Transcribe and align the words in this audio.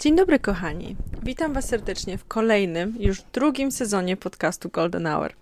Dzień 0.00 0.16
dobry, 0.16 0.38
kochani. 0.38 0.96
Witam 1.22 1.52
Was 1.52 1.68
serdecznie 1.68 2.18
w 2.18 2.24
kolejnym, 2.24 2.94
już 2.98 3.22
drugim 3.32 3.72
sezonie 3.72 4.16
podcastu 4.16 4.68
Golden 4.68 5.06
Hour. 5.06 5.32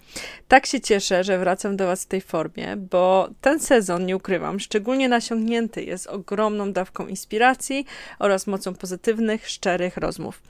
Tak 0.49 0.67
się 0.67 0.81
cieszę, 0.81 1.25
że 1.25 1.39
wracam 1.39 1.77
do 1.77 1.87
Was 1.87 2.05
w 2.05 2.07
tej 2.07 2.21
formie, 2.21 2.77
bo 2.77 3.29
ten 3.41 3.61
sezon, 3.61 4.07
nie 4.07 4.17
ukrywam, 4.17 4.61
szczególnie 4.61 5.09
nasiągnięty 5.09 5.85
jest 5.85 6.07
ogromną 6.07 6.73
dawką 6.73 7.07
inspiracji 7.07 7.87
oraz 8.19 8.47
mocą 8.47 8.75
pozytywnych, 8.75 9.49
szczerych 9.49 9.97
rozmów. 9.97 10.43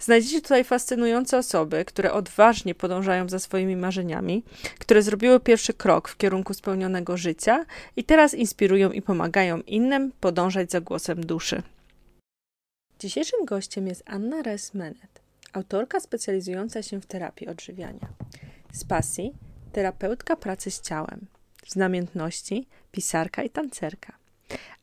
Znajdziecie 0.00 0.40
tutaj 0.40 0.64
fascynujące 0.64 1.38
osoby, 1.38 1.84
które 1.84 2.12
odważnie 2.12 2.74
podążają 2.74 3.28
za 3.28 3.38
swoimi 3.38 3.76
marzeniami, 3.76 4.42
które 4.78 5.02
zrobiły 5.02 5.40
pierwszy 5.40 5.74
krok 5.74 6.08
w 6.08 6.16
kierunku 6.16 6.54
spełnionego 6.54 7.16
życia 7.16 7.64
i 7.96 8.04
teraz 8.04 8.34
inspirują 8.34 8.90
i 8.90 9.02
pomagają 9.02 9.60
innym 9.60 10.12
podążać 10.20 10.70
za 10.70 10.80
głosem 10.80 11.26
duszy. 11.26 11.62
Dzisiejszym 13.04 13.44
gościem 13.44 13.86
jest 13.86 14.02
Anna 14.06 14.42
Res-Menet, 14.42 15.20
autorka 15.52 16.00
specjalizująca 16.00 16.82
się 16.82 17.00
w 17.00 17.06
terapii 17.06 17.48
odżywiania. 17.48 18.08
Z 18.72 18.84
pasji 18.84 19.34
terapeutka 19.72 20.36
pracy 20.36 20.70
z 20.70 20.80
ciałem, 20.80 21.26
z 21.66 21.76
namiętności 21.76 22.66
pisarka 22.92 23.42
i 23.42 23.50
tancerka. 23.50 24.18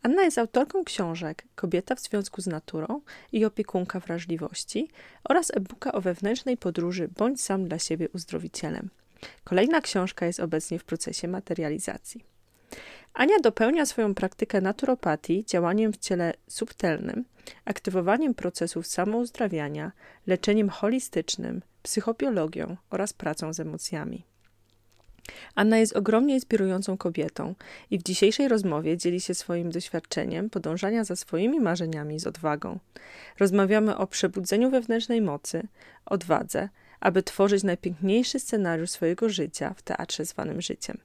Anna 0.04 0.24
jest 0.24 0.38
autorką 0.38 0.84
książek 0.84 1.44
Kobieta 1.56 1.96
w 1.96 2.00
związku 2.00 2.42
z 2.42 2.48
naturą 2.48 3.02
i 3.32 3.46
opiekunka 3.46 4.00
wrażliwości 4.00 4.90
oraz 5.24 5.52
e-booka 5.52 5.92
o 5.92 6.02
wewnętrznej 6.02 6.58
podróży 6.58 7.10
Bądź 7.18 7.42
sam 7.42 7.68
dla 7.68 7.80
siebie 7.80 8.10
uzdrowicielem. 8.10 8.90
Kolejna 9.44 9.82
książka 9.82 10.26
jest 10.26 10.40
obecnie 10.40 10.80
w 10.80 10.84
procesie 10.84 11.28
materializacji. 11.28 12.31
Ania 13.14 13.40
dopełnia 13.40 13.86
swoją 13.86 14.16
praktykę 14.16 14.62
naturopatii 14.62 15.46
działaniem 15.46 15.94
w 15.94 15.98
ciele 15.98 16.34
subtelnym, 16.48 17.26
aktywowaniem 17.66 18.34
procesów 18.34 18.88
samouzdrawiania, 18.88 19.92
leczeniem 20.28 20.70
holistycznym, 20.70 21.62
psychobiologią 21.84 22.78
oraz 22.90 23.14
pracą 23.14 23.54
z 23.54 23.60
emocjami. 23.60 24.26
Anna 25.56 25.78
jest 25.78 25.96
ogromnie 25.96 26.34
inspirującą 26.34 26.98
kobietą 26.98 27.56
i 27.92 28.00
w 28.00 28.04
dzisiejszej 28.04 28.48
rozmowie 28.48 28.98
dzieli 28.98 29.22
się 29.22 29.34
swoim 29.34 29.72
doświadczeniem 29.72 30.50
podążania 30.50 31.04
za 31.04 31.16
swoimi 31.16 31.60
marzeniami 31.60 32.20
z 32.20 32.28
odwagą. 32.28 32.80
Rozmawiamy 33.40 33.98
o 33.98 34.08
przebudzeniu 34.08 34.70
wewnętrznej 34.70 35.22
mocy, 35.22 35.68
odwadze, 36.06 36.70
aby 37.00 37.24
tworzyć 37.24 37.64
najpiękniejszy 37.64 38.40
scenariusz 38.40 38.90
swojego 38.90 39.30
życia 39.30 39.74
w 39.78 39.82
teatrze 39.82 40.26
zwanym 40.26 40.62
życiem. 40.62 40.98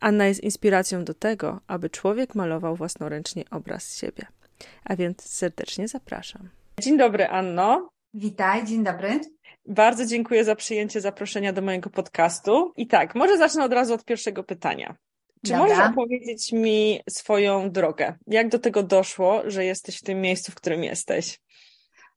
Anna 0.00 0.26
jest 0.26 0.40
inspiracją 0.40 1.04
do 1.04 1.14
tego, 1.14 1.60
aby 1.66 1.90
człowiek 1.90 2.34
malował 2.34 2.76
własnoręcznie 2.76 3.44
obraz 3.50 3.96
siebie. 3.96 4.26
A 4.84 4.96
więc 4.96 5.30
serdecznie 5.30 5.88
zapraszam. 5.88 6.48
Dzień 6.80 6.98
dobry, 6.98 7.26
Anno. 7.26 7.90
Witaj, 8.14 8.64
dzień 8.64 8.84
dobry. 8.84 9.20
Bardzo 9.66 10.06
dziękuję 10.06 10.44
za 10.44 10.56
przyjęcie 10.56 11.00
zaproszenia 11.00 11.52
do 11.52 11.62
mojego 11.62 11.90
podcastu. 11.90 12.72
I 12.76 12.86
tak, 12.86 13.14
może 13.14 13.38
zacznę 13.38 13.64
od 13.64 13.72
razu 13.72 13.94
od 13.94 14.04
pierwszego 14.04 14.44
pytania. 14.44 14.96
Czy 15.46 15.52
Dobra. 15.52 15.66
możesz 15.66 15.90
opowiedzieć 15.90 16.52
mi 16.52 17.00
swoją 17.10 17.70
drogę? 17.70 18.14
Jak 18.26 18.48
do 18.48 18.58
tego 18.58 18.82
doszło, 18.82 19.42
że 19.46 19.64
jesteś 19.64 19.98
w 19.98 20.02
tym 20.02 20.20
miejscu, 20.20 20.52
w 20.52 20.54
którym 20.54 20.84
jesteś? 20.84 21.38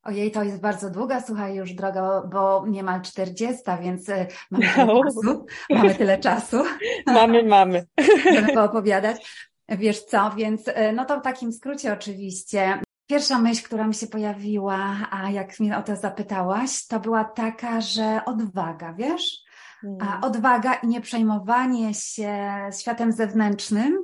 Ojej, 0.04 0.32
to 0.32 0.44
jest 0.44 0.62
bardzo 0.62 0.90
długa, 0.90 1.22
słuchaj, 1.22 1.56
już 1.56 1.74
droga, 1.74 2.22
bo 2.32 2.66
niemal 2.68 3.02
40, 3.02 3.64
więc 3.82 4.10
y, 4.10 4.28
mamy 4.52 4.66
tyle 4.74 4.86
no. 4.86 5.04
czasu. 5.04 5.46
Mamy 5.70 5.96
tyle 5.96 6.18
czasu. 6.18 6.58
Mamy, 7.06 7.44
mamy. 7.44 7.86
Żeby 8.36 8.54
poopowiadać. 8.54 9.48
Wiesz 9.70 10.04
co, 10.04 10.32
więc 10.38 10.68
y, 10.68 10.74
no 10.96 11.06
to 11.06 11.20
w 11.20 11.24
takim 11.24 11.54
skrócie 11.54 11.94
oczywiście. 11.94 12.82
Pierwsza 13.08 13.40
myśl, 13.40 13.64
która 13.64 13.88
mi 13.88 13.94
się 13.94 14.08
pojawiła, 14.08 14.96
a 15.12 15.30
jak 15.30 15.60
mnie 15.60 15.78
o 15.78 15.84
to 15.84 15.96
zapytałaś, 15.96 16.88
to 16.88 17.00
była 17.00 17.24
taka, 17.24 17.82
że 17.82 18.22
odwaga, 18.26 18.94
wiesz? 18.94 19.44
Hmm. 19.82 20.24
Odwaga 20.24 20.74
i 20.74 20.88
nieprzejmowanie 20.88 21.94
się 21.94 22.50
światem 22.80 23.12
zewnętrznym, 23.12 24.04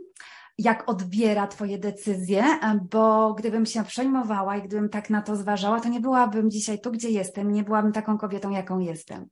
jak 0.59 0.89
odbiera 0.89 1.47
Twoje 1.47 1.77
decyzje, 1.77 2.43
bo 2.91 3.33
gdybym 3.33 3.65
się 3.65 3.83
przejmowała 3.83 4.57
i 4.57 4.61
gdybym 4.61 4.89
tak 4.89 5.09
na 5.09 5.21
to 5.21 5.35
zważała, 5.35 5.79
to 5.79 5.89
nie 5.89 5.99
byłabym 5.99 6.51
dzisiaj 6.51 6.81
tu, 6.81 6.91
gdzie 6.91 7.09
jestem, 7.09 7.51
nie 7.51 7.63
byłabym 7.63 7.91
taką 7.91 8.17
kobietą, 8.17 8.49
jaką 8.49 8.79
jestem. 8.79 9.19
Wow. 9.19 9.27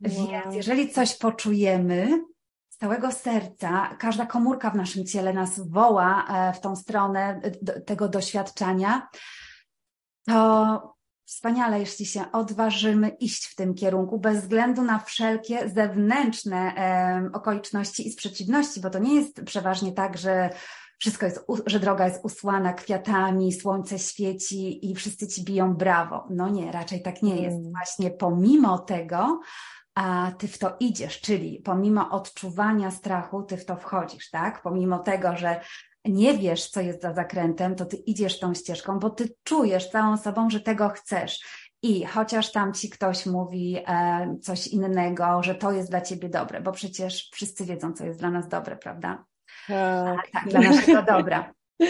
Więc 0.00 0.54
jeżeli 0.54 0.90
coś 0.92 1.18
poczujemy, 1.18 2.24
z 2.68 2.76
całego 2.76 3.12
serca, 3.12 3.96
każda 3.98 4.26
komórka 4.26 4.70
w 4.70 4.76
naszym 4.76 5.06
ciele 5.06 5.32
nas 5.32 5.68
woła 5.70 6.26
e, 6.28 6.52
w 6.52 6.60
tą 6.60 6.76
stronę 6.76 7.40
tego 7.86 8.08
doświadczenia, 8.08 9.08
to 10.26 10.95
wspaniale, 11.26 11.80
jeśli 11.80 12.06
się 12.06 12.32
odważymy 12.32 13.08
iść 13.08 13.46
w 13.46 13.54
tym 13.54 13.74
kierunku, 13.74 14.18
bez 14.18 14.40
względu 14.40 14.82
na 14.82 14.98
wszelkie 14.98 15.68
zewnętrzne 15.68 16.74
e, 16.76 17.30
okoliczności 17.32 18.08
i 18.08 18.12
sprzeciwności, 18.12 18.80
bo 18.80 18.90
to 18.90 18.98
nie 18.98 19.14
jest 19.14 19.44
przeważnie 19.44 19.92
tak, 19.92 20.18
że 20.18 20.50
wszystko 20.98 21.26
jest, 21.26 21.46
że 21.66 21.80
droga 21.80 22.04
jest 22.04 22.24
usłana 22.24 22.72
kwiatami, 22.72 23.52
słońce 23.52 23.98
świeci 23.98 24.90
i 24.90 24.94
wszyscy 24.94 25.28
ci 25.28 25.44
biją 25.44 25.74
brawo. 25.74 26.26
No 26.30 26.48
nie, 26.48 26.72
raczej 26.72 27.02
tak 27.02 27.22
nie 27.22 27.36
jest. 27.36 27.56
Mm. 27.56 27.72
Właśnie 27.72 28.10
pomimo 28.10 28.78
tego, 28.78 29.40
a 29.94 30.32
ty 30.38 30.48
w 30.48 30.58
to 30.58 30.76
idziesz, 30.80 31.20
czyli 31.20 31.62
pomimo 31.64 32.10
odczuwania 32.10 32.90
strachu, 32.90 33.42
ty 33.42 33.56
w 33.56 33.64
to 33.64 33.76
wchodzisz, 33.76 34.30
tak? 34.30 34.62
Pomimo 34.62 34.98
tego, 34.98 35.36
że 35.36 35.60
nie 36.08 36.38
wiesz, 36.38 36.68
co 36.68 36.80
jest 36.80 37.02
za 37.02 37.14
zakrętem, 37.14 37.74
to 37.74 37.84
ty 37.84 37.96
idziesz 37.96 38.38
tą 38.38 38.54
ścieżką, 38.54 38.98
bo 38.98 39.10
ty 39.10 39.34
czujesz 39.44 39.90
całą 39.90 40.16
sobą, 40.16 40.50
że 40.50 40.60
tego 40.60 40.88
chcesz. 40.88 41.40
I 41.82 42.04
chociaż 42.04 42.52
tam 42.52 42.72
ci 42.72 42.90
ktoś 42.90 43.26
mówi 43.26 43.78
e, 43.86 44.36
coś 44.42 44.66
innego, 44.66 45.42
że 45.42 45.54
to 45.54 45.72
jest 45.72 45.90
dla 45.90 46.00
ciebie 46.00 46.28
dobre, 46.28 46.60
bo 46.60 46.72
przecież 46.72 47.30
wszyscy 47.32 47.64
wiedzą, 47.64 47.92
co 47.92 48.04
jest 48.04 48.18
dla 48.18 48.30
nas 48.30 48.48
dobre, 48.48 48.76
prawda? 48.76 49.24
Tak, 49.68 50.30
tak 50.32 50.48
dla 50.48 50.60
naszego 50.60 51.02
dobra. 51.02 51.52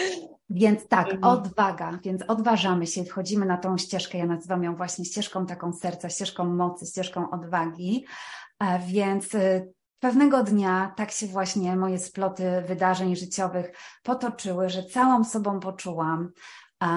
Więc 0.50 0.88
tak, 0.88 1.06
mhm. 1.06 1.24
odwaga, 1.24 1.98
więc 2.04 2.22
odważamy 2.22 2.86
się, 2.86 3.04
wchodzimy 3.04 3.46
na 3.46 3.56
tą 3.56 3.78
ścieżkę, 3.78 4.18
ja 4.18 4.26
nazywam 4.26 4.64
ją 4.64 4.76
właśnie 4.76 5.04
ścieżką 5.04 5.46
taką 5.46 5.72
serca, 5.72 6.08
ścieżką 6.08 6.44
mocy, 6.44 6.86
ścieżką 6.86 7.30
odwagi, 7.30 8.04
e, 8.60 8.78
więc 8.78 9.34
y, 9.34 9.72
Pewnego 10.06 10.42
dnia 10.42 10.92
tak 10.96 11.10
się 11.10 11.26
właśnie 11.26 11.76
moje 11.76 11.98
sploty 11.98 12.62
wydarzeń 12.66 13.16
życiowych 13.16 13.72
potoczyły, 14.02 14.68
że 14.68 14.82
całą 14.82 15.24
sobą 15.24 15.60
poczułam, 15.60 16.32
a, 16.80 16.88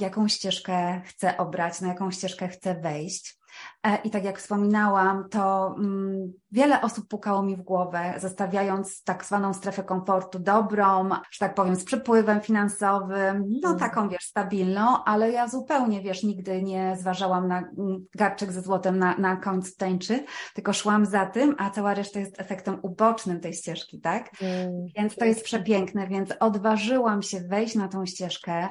jaką 0.00 0.28
ścieżkę 0.28 1.02
chcę 1.04 1.36
obrać, 1.36 1.80
na 1.80 1.88
jaką 1.88 2.10
ścieżkę 2.10 2.48
chcę 2.48 2.74
wejść. 2.74 3.41
E, 3.86 3.98
I 4.04 4.10
tak 4.10 4.24
jak 4.24 4.38
wspominałam, 4.38 5.28
to 5.28 5.74
mm, 5.78 6.32
wiele 6.52 6.80
osób 6.80 7.08
pukało 7.08 7.42
mi 7.42 7.56
w 7.56 7.62
głowę, 7.62 8.14
zostawiając 8.18 9.02
tak 9.04 9.24
zwaną 9.24 9.54
strefę 9.54 9.82
komfortu 9.82 10.38
dobrą, 10.38 11.08
że 11.08 11.38
tak 11.38 11.54
powiem, 11.54 11.76
z 11.76 11.84
przepływem 11.84 12.40
finansowym, 12.40 13.44
no 13.62 13.68
mm. 13.68 13.80
taką, 13.80 14.08
wiesz, 14.08 14.24
stabilną, 14.24 15.04
ale 15.04 15.32
ja 15.32 15.48
zupełnie, 15.48 16.02
wiesz, 16.02 16.22
nigdy 16.22 16.62
nie 16.62 16.96
zważałam 17.00 17.48
na 17.48 17.58
mm, 17.58 18.06
garczek 18.14 18.52
ze 18.52 18.62
złotem 18.62 18.98
na, 18.98 19.16
na 19.18 19.36
końcu 19.36 19.72
tęczy, 19.78 20.24
tylko 20.54 20.72
szłam 20.72 21.06
za 21.06 21.26
tym, 21.26 21.54
a 21.58 21.70
cała 21.70 21.94
reszta 21.94 22.20
jest 22.20 22.40
efektem 22.40 22.78
ubocznym 22.82 23.40
tej 23.40 23.52
ścieżki, 23.52 24.00
tak? 24.00 24.30
Mm. 24.42 24.86
Więc 24.96 25.16
to 25.16 25.24
jest 25.24 25.44
przepiękne, 25.44 26.08
więc 26.08 26.30
odważyłam 26.40 27.22
się 27.22 27.40
wejść 27.40 27.74
na 27.74 27.88
tą 27.88 28.06
ścieżkę 28.06 28.68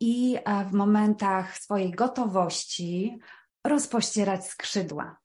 i 0.00 0.36
e, 0.44 0.64
w 0.64 0.72
momentach 0.72 1.58
swojej 1.58 1.90
gotowości 1.90 3.18
rozpościerać 3.68 4.46
skrzydła. 4.46 5.16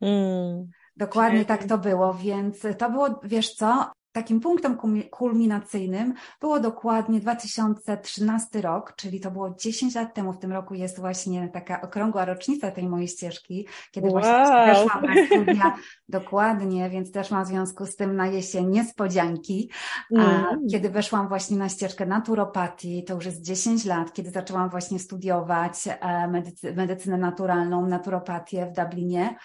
Mm. 0.00 0.70
Dokładnie 0.96 1.44
tak 1.44 1.64
to 1.64 1.78
było, 1.78 2.14
więc 2.14 2.66
to 2.78 2.90
było, 2.90 3.20
wiesz 3.24 3.54
co, 3.54 3.92
takim 4.12 4.40
punktem 4.40 4.78
kulminacyjnym 5.10 6.14
było 6.40 6.60
dokładnie 6.60 7.20
2013 7.20 8.60
rok, 8.60 8.96
czyli 8.96 9.20
to 9.20 9.30
było 9.30 9.54
10 9.58 9.94
lat 9.94 10.14
temu. 10.14 10.32
W 10.32 10.38
tym 10.38 10.52
roku 10.52 10.74
jest 10.74 11.00
właśnie 11.00 11.48
taka 11.48 11.80
okrągła 11.80 12.24
rocznica 12.24 12.70
tej 12.70 12.88
mojej 12.88 13.08
ścieżki, 13.08 13.66
kiedy 13.90 14.08
wow. 14.08 14.20
właśnie 14.20 14.66
weszłam 14.66 15.04
na 15.04 15.14
studia 15.26 15.76
dokładnie, 16.08 16.90
więc 16.90 17.12
też 17.12 17.30
ma 17.30 17.44
w 17.44 17.48
związku 17.48 17.86
z 17.86 17.96
tym 17.96 18.16
na 18.16 18.26
jesień 18.26 18.66
niespodzianki. 18.66 19.70
Mm. 20.10 20.44
Kiedy 20.70 20.90
weszłam 20.90 21.28
właśnie 21.28 21.56
na 21.56 21.68
ścieżkę 21.68 22.06
naturopatii, 22.06 23.04
to 23.04 23.14
już 23.14 23.26
jest 23.26 23.42
10 23.42 23.84
lat, 23.84 24.12
kiedy 24.12 24.30
zaczęłam 24.30 24.70
właśnie 24.70 24.98
studiować 24.98 25.74
e, 25.86 26.28
medycy 26.28 26.72
medycynę 26.76 27.18
naturalną, 27.18 27.86
naturopatię 27.86 28.66
w 28.66 28.72
Dublinie. 28.72 29.36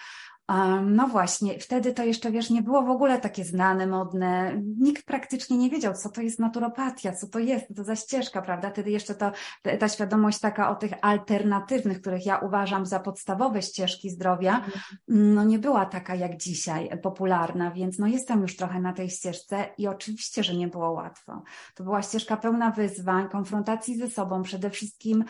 No 0.82 1.08
właśnie, 1.08 1.58
wtedy 1.58 1.94
to 1.94 2.04
jeszcze, 2.04 2.30
wiesz, 2.30 2.50
nie 2.50 2.62
było 2.62 2.82
w 2.82 2.90
ogóle 2.90 3.20
takie 3.20 3.44
znane, 3.44 3.86
modne. 3.86 4.62
Nikt 4.78 5.06
praktycznie 5.06 5.58
nie 5.58 5.70
wiedział, 5.70 5.94
co 5.94 6.08
to 6.08 6.20
jest 6.20 6.38
naturopatia, 6.38 7.12
co 7.12 7.26
to 7.26 7.38
jest, 7.38 7.68
co 7.68 7.74
to 7.74 7.84
za 7.84 7.96
ścieżka, 7.96 8.42
prawda? 8.42 8.70
Wtedy 8.70 8.90
jeszcze 8.90 9.14
to, 9.14 9.32
ta 9.78 9.88
świadomość 9.88 10.38
taka 10.38 10.70
o 10.70 10.74
tych 10.74 10.92
alternatywnych, 11.02 12.00
których 12.00 12.26
ja 12.26 12.38
uważam 12.38 12.86
za 12.86 13.00
podstawowe 13.00 13.62
ścieżki 13.62 14.10
zdrowia, 14.10 14.56
mhm. 14.56 14.80
no 15.08 15.44
nie 15.44 15.58
była 15.58 15.86
taka 15.86 16.14
jak 16.14 16.36
dzisiaj, 16.36 16.90
popularna, 17.02 17.70
więc 17.70 17.98
no 17.98 18.06
jestem 18.06 18.42
już 18.42 18.56
trochę 18.56 18.80
na 18.80 18.92
tej 18.92 19.10
ścieżce 19.10 19.68
i 19.78 19.86
oczywiście, 19.86 20.44
że 20.44 20.54
nie 20.54 20.68
było 20.68 20.90
łatwo. 20.90 21.42
To 21.74 21.84
była 21.84 22.02
ścieżka 22.02 22.36
pełna 22.36 22.70
wyzwań, 22.70 23.28
konfrontacji 23.28 23.98
ze 23.98 24.10
sobą, 24.10 24.42
przede 24.42 24.70
wszystkim 24.70 25.24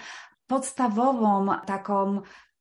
podstawową 0.47 1.49
taką 1.67 2.21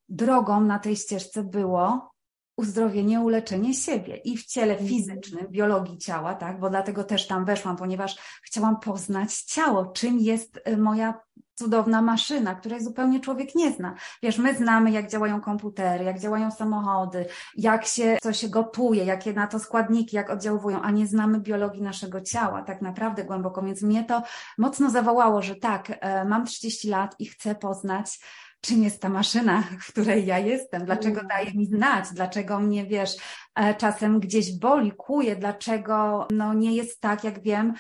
drogą 0.10 0.62
na 0.62 0.80
tej 0.80 0.96
ścieżce 0.96 1.44
było 1.44 2.17
uzdrowienie, 2.58 3.22
uleczenie 3.22 3.74
siebie 3.74 4.18
i 4.18 4.38
w 4.38 4.46
ciele 4.46 4.72
mhm. 4.72 4.90
fizycznym, 4.90 5.48
biologii 5.50 5.98
ciała, 5.98 6.36
tak, 6.36 6.60
bo 6.60 6.70
dlatego 6.70 7.04
też 7.04 7.28
tam 7.28 7.46
weszłam, 7.46 7.78
ponieważ 7.78 8.16
chciałam 8.44 8.80
poznać 8.80 9.34
ciało, 9.34 9.86
czym 9.86 10.20
jest 10.20 10.60
y, 10.68 10.78
moja 10.78 11.20
cudowna 11.58 12.02
maszyna, 12.02 12.56
której 12.56 12.84
zupełnie 12.84 13.20
człowiek 13.20 13.56
nie 13.56 13.72
zna. 13.72 13.96
Wiesz, 14.24 14.38
my 14.38 14.56
znamy, 14.56 14.92
jak 14.92 15.10
działają 15.12 15.42
komputery, 15.42 16.04
jak 16.04 16.20
działają 16.20 16.52
samochody, 16.52 17.26
jak 17.56 17.86
się 17.86 18.18
coś 18.22 18.48
gotuje, 18.48 19.06
jakie 19.06 19.34
na 19.34 19.48
to 19.48 19.60
składniki, 19.60 20.16
jak 20.16 20.30
oddziałują, 20.30 20.82
a 20.82 20.92
nie 20.92 21.08
znamy 21.08 21.40
biologii 21.40 21.82
naszego 21.82 22.22
ciała, 22.22 22.62
tak 22.62 22.82
naprawdę 22.82 23.24
głęboko. 23.24 23.62
Więc 23.62 23.82
mnie 23.82 24.04
to 24.04 24.24
mocno 24.58 24.90
zawołało, 24.90 25.42
że 25.42 25.56
tak, 25.56 25.98
e, 26.02 26.26
mam 26.26 26.46
30 26.46 26.90
lat 26.90 27.16
i 27.20 27.26
chcę 27.26 27.56
poznać 27.56 28.20
czym 28.62 28.84
jest 28.84 29.02
ta 29.02 29.10
maszyna, 29.10 29.64
w 29.80 29.92
której 29.92 30.26
ja 30.26 30.40
jestem, 30.40 30.86
dlaczego 30.86 31.20
mm. 31.20 31.28
daje 31.28 31.54
mi 31.54 31.66
znać, 31.66 32.06
dlaczego 32.14 32.60
mnie, 32.60 32.86
wiesz, 32.86 33.16
e, 33.56 33.76
czasem 33.76 34.20
gdzieś 34.20 34.60
boli, 34.60 34.92
kuje, 34.92 35.36
dlaczego 35.36 36.28
no, 36.32 36.54
nie 36.54 36.76
jest 36.76 37.02
tak, 37.02 37.24
jak 37.24 37.42
wiem, 37.42 37.74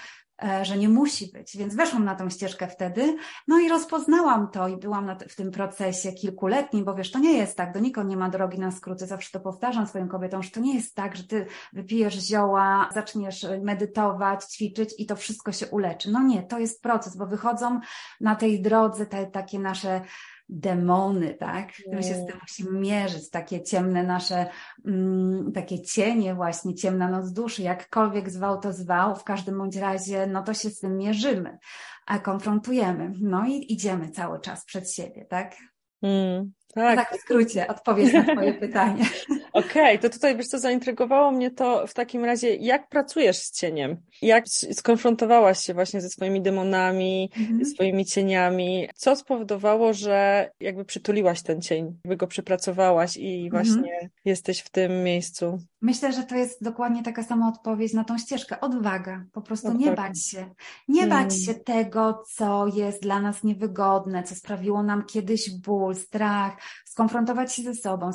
e, 0.43 0.65
że 0.65 0.77
nie 0.77 0.89
musi 0.89 1.31
być. 1.33 1.57
Więc 1.57 1.75
weszłam 1.75 2.05
na 2.05 2.15
tą 2.15 2.29
ścieżkę 2.29 2.67
wtedy, 2.67 3.17
no 3.47 3.59
i 3.59 3.69
rozpoznałam 3.69 4.51
to 4.51 4.67
i 4.67 4.77
byłam 4.77 5.17
w 5.29 5.35
tym 5.35 5.51
procesie 5.51 6.11
kilkuletnim, 6.11 6.85
bo 6.85 6.95
wiesz, 6.95 7.11
to 7.11 7.19
nie 7.19 7.37
jest 7.37 7.57
tak, 7.57 7.73
do 7.73 7.79
nikogo 7.79 8.07
nie 8.07 8.17
ma 8.17 8.29
drogi 8.29 8.59
na 8.59 8.71
skróty, 8.71 9.07
zawsze 9.07 9.31
to 9.31 9.39
powtarzam 9.39 9.87
swoim 9.87 10.07
kobietom, 10.07 10.43
że 10.43 10.51
to 10.51 10.59
nie 10.59 10.75
jest 10.75 10.95
tak, 10.95 11.15
że 11.15 11.23
ty 11.23 11.45
wypijesz 11.73 12.13
zioła, 12.13 12.89
zaczniesz 12.93 13.45
medytować, 13.61 14.45
ćwiczyć 14.45 14.93
i 14.97 15.05
to 15.05 15.15
wszystko 15.15 15.51
się 15.51 15.67
uleczy. 15.67 16.11
No 16.11 16.23
nie, 16.23 16.43
to 16.43 16.59
jest 16.59 16.81
proces, 16.81 17.17
bo 17.17 17.27
wychodzą 17.27 17.79
na 18.21 18.35
tej 18.35 18.61
drodze 18.61 19.05
te 19.05 19.25
takie 19.25 19.59
nasze 19.59 20.01
demony, 20.49 21.33
tak? 21.33 21.71
My 21.93 22.03
się 22.03 22.15
z 22.15 22.25
tym 22.25 22.37
musimy 22.41 22.79
mierzyć, 22.79 23.29
takie 23.29 23.63
ciemne 23.63 24.03
nasze, 24.03 24.49
mm, 24.85 25.51
takie 25.51 25.81
cienie 25.81 26.35
właśnie, 26.35 26.75
ciemna 26.75 27.09
noc 27.09 27.31
duszy, 27.31 27.61
jakkolwiek 27.61 28.29
zwał 28.29 28.59
to 28.59 28.73
zwał, 28.73 29.15
w 29.15 29.23
każdym 29.23 29.57
bądź 29.57 29.75
razie, 29.75 30.27
no 30.27 30.43
to 30.43 30.53
się 30.53 30.69
z 30.69 30.79
tym 30.79 30.97
mierzymy, 30.97 31.57
a 32.05 32.19
konfrontujemy, 32.19 33.11
no 33.21 33.45
i 33.47 33.73
idziemy 33.73 34.09
cały 34.09 34.39
czas 34.39 34.65
przed 34.65 34.91
siebie, 34.91 35.25
tak? 35.25 35.55
Mm, 36.01 36.51
tak. 36.81 37.09
tak 37.09 37.19
w 37.19 37.21
skrócie 37.21 37.67
odpowiedź 37.67 38.13
na 38.13 38.23
Twoje 38.23 38.53
pytanie. 38.67 39.05
Okej, 39.53 39.97
okay, 39.97 39.99
to 39.99 40.09
tutaj 40.09 40.37
wiesz 40.37 40.47
co, 40.47 40.59
zaintrygowało 40.59 41.31
mnie 41.31 41.51
to 41.51 41.87
w 41.87 41.93
takim 41.93 42.25
razie, 42.25 42.55
jak 42.55 42.89
pracujesz 42.89 43.37
z 43.37 43.51
cieniem? 43.51 43.97
Jak 44.21 44.43
skonfrontowałaś 44.71 45.59
się 45.59 45.73
właśnie 45.73 46.01
ze 46.01 46.09
swoimi 46.09 46.41
demonami, 46.41 47.31
mhm. 47.39 47.65
swoimi 47.65 48.05
cieniami? 48.05 48.87
Co 48.95 49.15
spowodowało, 49.15 49.93
że 49.93 50.49
jakby 50.59 50.85
przytuliłaś 50.85 51.41
ten 51.43 51.61
cień, 51.61 51.85
jakby 51.85 52.17
go 52.17 52.27
przepracowałaś 52.27 53.17
i 53.17 53.45
mhm. 53.45 53.49
właśnie 53.49 53.93
mhm. 53.93 54.09
jesteś 54.25 54.59
w 54.59 54.69
tym 54.69 55.03
miejscu? 55.03 55.59
Myślę, 55.81 56.13
że 56.13 56.23
to 56.23 56.35
jest 56.35 56.63
dokładnie 56.63 57.03
taka 57.03 57.23
sama 57.23 57.47
odpowiedź 57.47 57.93
na 57.93 58.03
tą 58.03 58.17
ścieżkę. 58.17 58.59
Odwaga. 58.59 59.25
Po 59.31 59.41
prostu 59.41 59.73
nie 59.73 59.91
bać 59.91 60.25
się. 60.25 60.49
Nie 60.87 61.01
hmm. 61.01 61.23
bać 61.23 61.45
się 61.45 61.53
tego, 61.53 62.23
co 62.29 62.67
jest 62.67 63.01
dla 63.01 63.21
nas 63.21 63.43
niewygodne, 63.43 64.23
co 64.23 64.35
sprawiło 64.35 64.83
nam 64.83 65.05
kiedyś 65.05 65.49
ból, 65.61 65.95
strach, 65.95 66.57
skonfrontować 66.85 67.53
się 67.53 67.63
ze 67.63 67.73
sobą, 67.73 68.11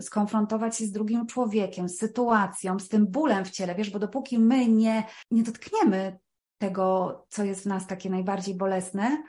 skonfrontować 0.00 0.76
się 0.76 0.86
z 0.86 0.92
drugim 0.92 1.26
człowiekiem, 1.26 1.88
z 1.88 1.98
sytuacją, 1.98 2.78
z 2.78 2.88
tym 2.88 3.06
bólem 3.06 3.44
w 3.44 3.50
ciele, 3.50 3.74
wiesz, 3.74 3.90
bo 3.90 3.98
dopóki 3.98 4.38
my 4.38 4.66
nie, 4.66 5.04
nie 5.30 5.42
dotkniemy 5.42 6.18
tego, 6.58 7.26
co 7.28 7.44
jest 7.44 7.62
w 7.62 7.66
nas 7.66 7.86
takie 7.86 8.10
najbardziej 8.10 8.54
bolesne, 8.54 9.22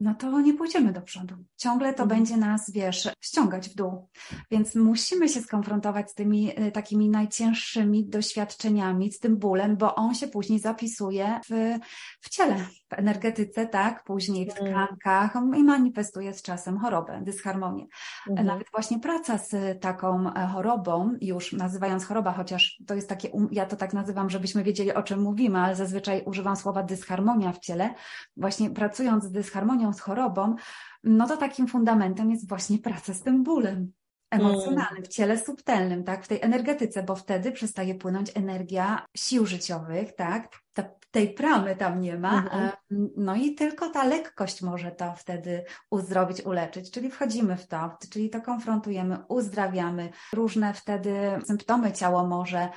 no 0.00 0.14
to 0.14 0.40
nie 0.40 0.54
pójdziemy 0.54 0.92
do 0.92 1.02
przodu. 1.02 1.34
Ciągle 1.56 1.94
to 1.94 2.02
mhm. 2.02 2.20
będzie 2.20 2.36
nas, 2.36 2.70
wiesz, 2.70 3.08
ściągać 3.20 3.68
w 3.68 3.74
dół. 3.74 4.08
Więc 4.50 4.74
musimy 4.74 5.28
się 5.28 5.40
skonfrontować 5.40 6.10
z 6.10 6.14
tymi 6.14 6.60
y, 6.60 6.72
takimi 6.72 7.08
najcięższymi 7.08 8.08
doświadczeniami, 8.08 9.12
z 9.12 9.18
tym 9.18 9.36
bólem, 9.36 9.76
bo 9.76 9.94
on 9.94 10.14
się 10.14 10.28
później 10.28 10.58
zapisuje 10.58 11.40
w, 11.50 11.78
w 12.20 12.28
ciele, 12.28 12.56
w 12.88 12.92
energetyce, 12.92 13.66
tak, 13.66 14.04
później 14.04 14.46
w 14.46 14.50
mhm. 14.50 14.70
tkankach 14.70 15.34
i 15.56 15.64
manifestuje 15.64 16.34
z 16.34 16.42
czasem 16.42 16.78
chorobę, 16.78 17.20
dysharmonię. 17.22 17.86
Mhm. 18.28 18.46
Nawet 18.46 18.66
właśnie 18.72 18.98
praca 18.98 19.38
z 19.38 19.80
taką 19.80 20.34
e, 20.34 20.46
chorobą, 20.46 21.12
już 21.20 21.52
nazywając 21.52 22.04
choroba, 22.04 22.32
chociaż 22.32 22.82
to 22.86 22.94
jest 22.94 23.08
takie, 23.08 23.30
um, 23.30 23.48
ja 23.52 23.66
to 23.66 23.76
tak 23.76 23.92
nazywam, 23.92 24.30
żebyśmy 24.30 24.62
wiedzieli, 24.62 24.94
o 24.94 25.02
czym 25.02 25.20
mówimy, 25.20 25.58
ale 25.58 25.76
zazwyczaj 25.76 26.22
używam 26.26 26.56
słowa 26.56 26.82
dysharmonia 26.82 27.52
w 27.52 27.58
ciele. 27.58 27.94
Właśnie 28.36 28.70
pracując 28.70 29.24
z 29.24 29.30
dysharmonią, 29.30 29.89
z 29.92 30.00
chorobą, 30.00 30.56
no 31.04 31.28
to 31.28 31.36
takim 31.36 31.66
fundamentem 31.66 32.30
jest 32.30 32.48
właśnie 32.48 32.78
praca 32.78 33.14
z 33.14 33.22
tym 33.22 33.42
bólem 33.42 33.92
emocjonalnym, 34.30 35.04
w 35.04 35.08
ciele 35.08 35.38
subtelnym, 35.38 36.04
tak, 36.04 36.24
w 36.24 36.28
tej 36.28 36.38
energetyce, 36.42 37.02
bo 37.02 37.16
wtedy 37.16 37.52
przestaje 37.52 37.94
płynąć 37.94 38.30
energia 38.34 39.06
sił 39.16 39.46
życiowych, 39.46 40.14
tak, 40.14 40.48
ta, 40.72 40.84
tej 41.10 41.34
pramy 41.34 41.76
tam 41.76 42.00
nie 42.00 42.18
ma, 42.18 42.42
mhm. 42.42 42.70
no 43.16 43.34
i 43.34 43.54
tylko 43.54 43.90
ta 43.90 44.04
lekkość 44.04 44.62
może 44.62 44.90
to 44.90 45.14
wtedy 45.16 45.64
uzdrowić, 45.90 46.40
uleczyć, 46.40 46.90
czyli 46.90 47.10
wchodzimy 47.10 47.56
w 47.56 47.66
to, 47.66 47.96
czyli 48.10 48.30
to 48.30 48.40
konfrontujemy, 48.40 49.18
uzdrawiamy, 49.28 50.10
różne 50.32 50.74
wtedy 50.74 51.14
symptomy 51.46 51.92
ciało 51.92 52.26
może 52.26 52.68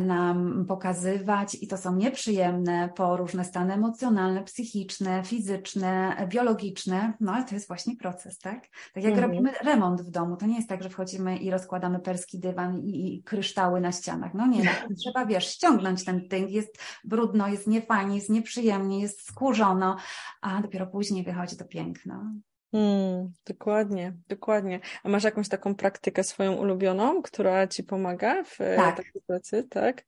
nam 0.00 0.64
pokazywać 0.68 1.56
i 1.60 1.68
to 1.68 1.76
są 1.76 1.96
nieprzyjemne 1.96 2.88
po 2.96 3.16
różne 3.16 3.44
stany 3.44 3.74
emocjonalne, 3.74 4.44
psychiczne, 4.44 5.22
fizyczne, 5.24 6.16
biologiczne, 6.28 7.12
no 7.20 7.32
ale 7.32 7.44
to 7.44 7.54
jest 7.54 7.68
właśnie 7.68 7.96
proces, 7.96 8.38
tak? 8.38 8.68
Tak 8.94 9.04
jak 9.04 9.12
mhm. 9.12 9.30
robimy 9.30 9.52
remont 9.64 10.02
w 10.02 10.10
domu, 10.10 10.36
to 10.36 10.46
nie 10.46 10.56
jest 10.56 10.68
tak, 10.68 10.82
że 10.82 10.90
wchodzimy 10.90 11.36
i 11.36 11.50
rozkładamy 11.50 11.98
perski 11.98 12.38
dywan 12.38 12.78
i, 12.78 13.14
i 13.14 13.22
kryształy 13.22 13.80
na 13.80 13.92
ścianach, 13.92 14.34
no 14.34 14.46
nie, 14.46 14.64
no, 14.64 14.70
trzeba 15.02 15.26
wiesz, 15.26 15.48
ściągnąć 15.48 16.04
ten 16.04 16.28
tynk, 16.28 16.50
jest 16.50 16.78
brudno, 17.04 17.48
jest 17.48 17.66
niefajnie, 17.66 18.16
jest 18.16 18.30
nieprzyjemnie, 18.30 19.00
jest 19.00 19.26
skórzono, 19.26 19.96
a 20.40 20.62
dopiero 20.62 20.86
później 20.86 21.24
wychodzi 21.24 21.56
to 21.56 21.64
piękno. 21.64 22.32
Hmm, 22.72 23.32
dokładnie, 23.46 24.12
dokładnie. 24.28 24.80
A 25.04 25.08
masz 25.08 25.24
jakąś 25.24 25.48
taką 25.48 25.74
praktykę 25.74 26.24
swoją 26.24 26.54
ulubioną, 26.54 27.22
która 27.22 27.66
ci 27.66 27.84
pomaga 27.84 28.44
w 28.44 28.60
e, 28.60 28.76
tak. 28.76 28.96
takiej 28.96 29.22
pracy, 29.26 29.66
tak? 29.70 30.04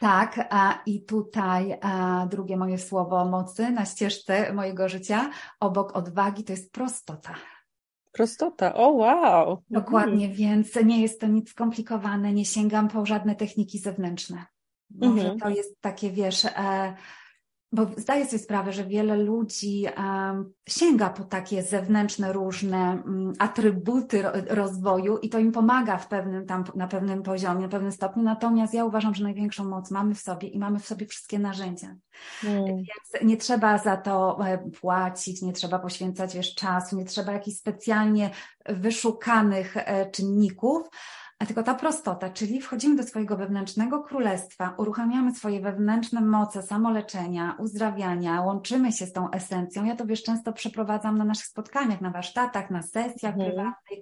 Tak, 0.00 0.46
a 0.50 0.82
i 0.86 1.04
tutaj 1.04 1.78
a, 1.80 2.26
drugie 2.30 2.56
moje 2.56 2.78
słowo 2.78 3.24
mocy 3.24 3.70
na 3.70 3.84
ścieżce 3.84 4.52
mojego 4.52 4.88
życia, 4.88 5.30
obok 5.60 5.96
odwagi, 5.96 6.44
to 6.44 6.52
jest 6.52 6.72
prostota. 6.72 7.34
Prostota, 8.12 8.74
o 8.74 8.88
wow. 8.88 9.62
Dokładnie, 9.70 10.26
mhm. 10.26 10.34
więc 10.34 10.76
nie 10.84 11.02
jest 11.02 11.20
to 11.20 11.26
nic 11.26 11.50
skomplikowane, 11.50 12.32
nie 12.32 12.44
sięgam 12.44 12.88
po 12.88 13.06
żadne 13.06 13.36
techniki 13.36 13.78
zewnętrzne. 13.78 14.46
Może 14.90 15.30
mhm. 15.30 15.38
to 15.38 15.48
jest 15.48 15.80
takie, 15.80 16.10
wiesz, 16.10 16.44
e, 16.44 16.94
bo 17.72 17.86
zdaję 17.96 18.26
sobie 18.26 18.38
sprawę, 18.38 18.72
że 18.72 18.84
wiele 18.84 19.16
ludzi 19.16 19.86
sięga 20.68 21.10
po 21.10 21.24
takie 21.24 21.62
zewnętrzne 21.62 22.32
różne 22.32 23.02
um, 23.06 23.32
atrybuty 23.38 24.22
rozwoju 24.48 25.18
i 25.18 25.28
to 25.28 25.38
im 25.38 25.52
pomaga 25.52 25.98
w 25.98 26.08
pewnym 26.08 26.46
tam, 26.46 26.64
na 26.74 26.88
pewnym 26.88 27.22
poziomie, 27.22 27.62
na 27.62 27.68
pewnym 27.68 27.92
stopniu. 27.92 28.22
Natomiast 28.22 28.74
ja 28.74 28.84
uważam, 28.84 29.14
że 29.14 29.24
największą 29.24 29.64
moc 29.64 29.90
mamy 29.90 30.14
w 30.14 30.20
sobie 30.20 30.48
i 30.48 30.58
mamy 30.58 30.78
w 30.78 30.86
sobie 30.86 31.06
wszystkie 31.06 31.38
narzędzia. 31.38 31.96
Mm. 32.44 32.64
Więc 32.64 33.24
nie 33.24 33.36
trzeba 33.36 33.78
za 33.78 33.96
to 33.96 34.38
e, 34.46 34.58
płacić, 34.58 35.42
nie 35.42 35.52
trzeba 35.52 35.78
poświęcać 35.78 36.34
wiesz, 36.34 36.54
czasu, 36.54 36.96
nie 36.96 37.04
trzeba 37.04 37.32
jakichś 37.32 37.58
specjalnie 37.58 38.30
wyszukanych 38.68 39.76
e, 39.76 40.10
czynników, 40.10 40.88
a 41.38 41.46
tylko 41.46 41.62
ta 41.62 41.74
prostota, 41.74 42.30
czyli 42.30 42.60
wchodzimy 42.60 42.96
do 42.96 43.02
swojego 43.02 43.36
wewnętrznego 43.36 44.02
królestwa, 44.02 44.74
uruchamiamy 44.78 45.34
swoje 45.34 45.60
wewnętrzne 45.60 46.20
moce 46.20 46.62
samoleczenia, 46.62 47.56
uzdrawiania, 47.58 48.40
łączymy 48.40 48.92
się 48.92 49.06
z 49.06 49.12
tą 49.12 49.30
esencją. 49.30 49.84
Ja 49.84 49.96
to 49.96 50.06
wiesz, 50.06 50.22
często 50.22 50.52
przeprowadzam 50.52 51.18
na 51.18 51.24
naszych 51.24 51.46
spotkaniach, 51.46 52.00
na 52.00 52.10
warsztatach, 52.10 52.70
na 52.70 52.82
sesjach 52.82 53.34
mhm. 53.34 53.50
prywatnych 53.50 53.98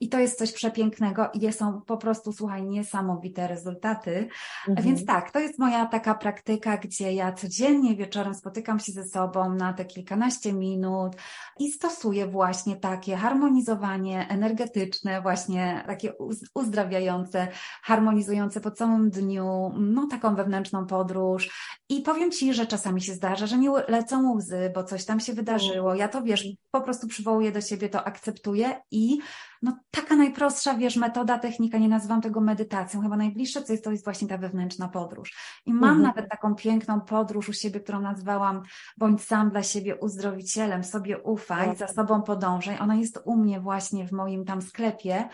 i 0.00 0.08
to 0.08 0.18
jest 0.18 0.38
coś 0.38 0.52
przepięknego 0.52 1.30
i 1.34 1.52
są 1.52 1.80
po 1.80 1.96
prostu, 1.96 2.32
słuchaj, 2.32 2.62
niesamowite 2.62 3.48
rezultaty. 3.48 4.28
Mhm. 4.68 4.86
Więc 4.86 5.04
tak, 5.04 5.30
to 5.30 5.38
jest 5.38 5.58
moja 5.58 5.86
taka 5.86 6.14
praktyka, 6.14 6.76
gdzie 6.76 7.12
ja 7.12 7.32
codziennie 7.32 7.96
wieczorem 7.96 8.34
spotykam 8.34 8.80
się 8.80 8.92
ze 8.92 9.04
sobą 9.04 9.54
na 9.54 9.72
te 9.72 9.84
kilkanaście 9.84 10.52
minut 10.52 11.16
i 11.58 11.72
stosuję 11.72 12.26
właśnie 12.26 12.76
takie 12.76 13.16
harmonizowanie 13.16 14.26
energetyczne, 14.28 15.22
właśnie 15.22 15.84
takie 15.86 16.12
uzdrawiające, 16.78 17.48
harmonizujące 17.82 18.60
po 18.60 18.70
całym 18.70 19.10
dniu, 19.10 19.72
no 19.78 20.06
taką 20.06 20.34
wewnętrzną 20.34 20.86
podróż. 20.86 21.50
I 21.88 22.00
powiem 22.00 22.30
Ci, 22.30 22.54
że 22.54 22.66
czasami 22.66 23.02
się 23.02 23.12
zdarza, 23.12 23.46
że 23.46 23.58
mi 23.58 23.68
lecą 23.88 24.32
łzy, 24.32 24.72
bo 24.74 24.84
coś 24.84 25.04
tam 25.04 25.20
się 25.20 25.32
wydarzyło. 25.32 25.94
Ja 25.94 26.08
to 26.08 26.22
wiesz, 26.22 26.46
po 26.70 26.80
prostu 26.80 27.08
przywołuję 27.08 27.52
do 27.52 27.60
siebie, 27.60 27.88
to 27.88 28.04
akceptuję 28.04 28.80
i 28.90 29.18
no 29.62 29.78
taka 29.90 30.16
najprostsza, 30.16 30.74
wiesz, 30.74 30.96
metoda, 30.96 31.38
technika, 31.38 31.78
nie 31.78 31.88
nazywam 31.88 32.20
tego 32.20 32.40
medytacją, 32.40 33.00
chyba 33.00 33.16
najbliższe 33.16 33.62
co 33.62 33.72
jest, 33.72 33.84
to 33.84 33.90
jest 33.90 34.04
właśnie 34.04 34.28
ta 34.28 34.38
wewnętrzna 34.38 34.88
podróż. 34.88 35.60
I 35.66 35.74
mam 35.74 35.96
mhm. 35.96 36.02
nawet 36.02 36.30
taką 36.30 36.54
piękną 36.54 37.00
podróż 37.00 37.48
u 37.48 37.52
siebie, 37.52 37.80
którą 37.80 38.00
nazwałam 38.00 38.62
bądź 38.96 39.22
sam 39.22 39.50
dla 39.50 39.62
siebie 39.62 39.96
uzdrowicielem, 39.96 40.84
sobie 40.84 41.18
ufaj, 41.18 41.76
za 41.76 41.88
sobą 41.88 42.22
podążaj. 42.22 42.78
Ona 42.78 42.94
jest 42.94 43.20
u 43.24 43.36
mnie 43.36 43.60
właśnie 43.60 44.06
w 44.06 44.12
moim 44.12 44.44
tam 44.44 44.62
sklepie 44.62 45.28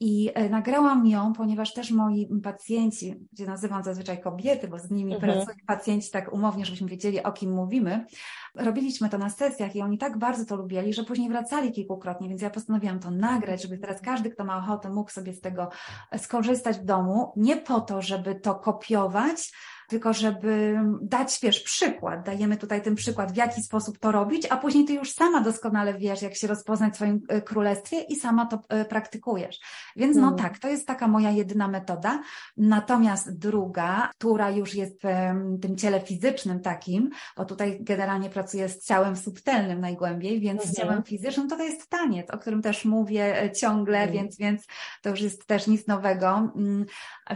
i 0.00 0.30
e, 0.34 0.48
nagrałam 0.48 1.06
ją, 1.06 1.32
ponieważ 1.32 1.74
też 1.74 1.90
moi 1.90 2.28
pacjenci, 2.42 3.14
gdzie 3.32 3.46
nazywam 3.46 3.82
zazwyczaj 3.82 4.20
kobiety, 4.20 4.68
bo 4.68 4.78
z 4.78 4.90
nimi 4.90 5.14
mhm. 5.14 5.32
pracują 5.32 5.56
pacjenci 5.66 6.10
tak 6.10 6.32
umownie, 6.32 6.64
żebyśmy 6.64 6.88
wiedzieli, 6.88 7.22
o 7.22 7.32
kim 7.32 7.52
mówimy. 7.52 8.06
Robiliśmy 8.54 9.08
to 9.08 9.18
na 9.18 9.30
sesjach 9.30 9.76
i 9.76 9.82
oni 9.82 9.98
tak 9.98 10.18
bardzo 10.18 10.44
to 10.44 10.56
lubili, 10.56 10.94
że 10.94 11.04
później 11.04 11.28
wracali 11.28 11.72
kilkukrotnie, 11.72 12.28
więc 12.28 12.42
ja 12.42 12.50
postanowiłam 12.50 13.00
to 13.00 13.10
nagrać, 13.10 13.66
żeby 13.70 13.82
teraz 13.82 14.00
każdy, 14.00 14.30
kto 14.30 14.44
ma 14.44 14.58
ochotę, 14.58 14.90
mógł 14.90 15.10
sobie 15.10 15.32
z 15.32 15.40
tego 15.40 15.70
skorzystać 16.18 16.78
w 16.78 16.84
domu. 16.84 17.32
Nie 17.36 17.56
po 17.56 17.80
to, 17.80 18.02
żeby 18.02 18.34
to 18.34 18.54
kopiować, 18.54 19.52
tylko 19.90 20.12
żeby 20.12 20.80
dać, 21.02 21.38
wiesz, 21.42 21.60
przykład. 21.60 22.26
Dajemy 22.26 22.56
tutaj 22.56 22.82
ten 22.82 22.94
przykład, 22.94 23.32
w 23.32 23.36
jaki 23.36 23.62
sposób 23.62 23.98
to 23.98 24.12
robić, 24.12 24.46
a 24.50 24.56
później 24.56 24.84
ty 24.84 24.92
już 24.92 25.12
sama 25.12 25.40
doskonale 25.40 25.94
wiesz, 25.94 26.22
jak 26.22 26.36
się 26.36 26.46
rozpoznać 26.46 26.92
w 26.92 26.96
swoim 26.96 27.20
e, 27.28 27.42
królestwie 27.42 28.00
i 28.00 28.16
sama 28.16 28.46
to 28.46 28.60
e, 28.68 28.84
praktykujesz. 28.84 29.60
Więc 29.96 30.16
no 30.16 30.22
hmm. 30.22 30.38
tak, 30.38 30.58
to 30.58 30.68
jest 30.68 30.86
taka 30.86 31.08
moja 31.08 31.30
jedyna 31.30 31.68
metoda. 31.68 32.22
Natomiast 32.56 33.38
druga, 33.38 34.10
która 34.18 34.50
już 34.50 34.74
jest 34.74 35.02
w 35.02 35.60
tym 35.60 35.76
ciele 35.76 36.00
fizycznym 36.00 36.60
takim, 36.60 37.10
bo 37.36 37.44
tutaj 37.44 37.78
generalnie 37.80 38.30
pracuję 38.30 38.68
z 38.68 38.84
ciałem 38.84 39.16
subtelnym 39.16 39.80
najgłębiej, 39.80 40.40
więc 40.40 40.62
z 40.62 40.68
mhm. 40.68 40.88
ciałem 40.88 41.02
fizycznym 41.02 41.48
to, 41.48 41.56
to 41.56 41.62
jest 41.62 41.88
taniec, 41.88 42.30
o 42.30 42.38
którym 42.38 42.62
też 42.62 42.84
mówię 42.84 43.42
e, 43.42 43.52
ciągle, 43.52 43.98
hmm. 43.98 44.14
więc, 44.14 44.38
więc 44.38 44.66
to 45.02 45.10
już 45.10 45.20
jest 45.20 45.46
też 45.46 45.66
nic 45.66 45.86
nowego. 45.86 46.52
Mm, 46.56 46.86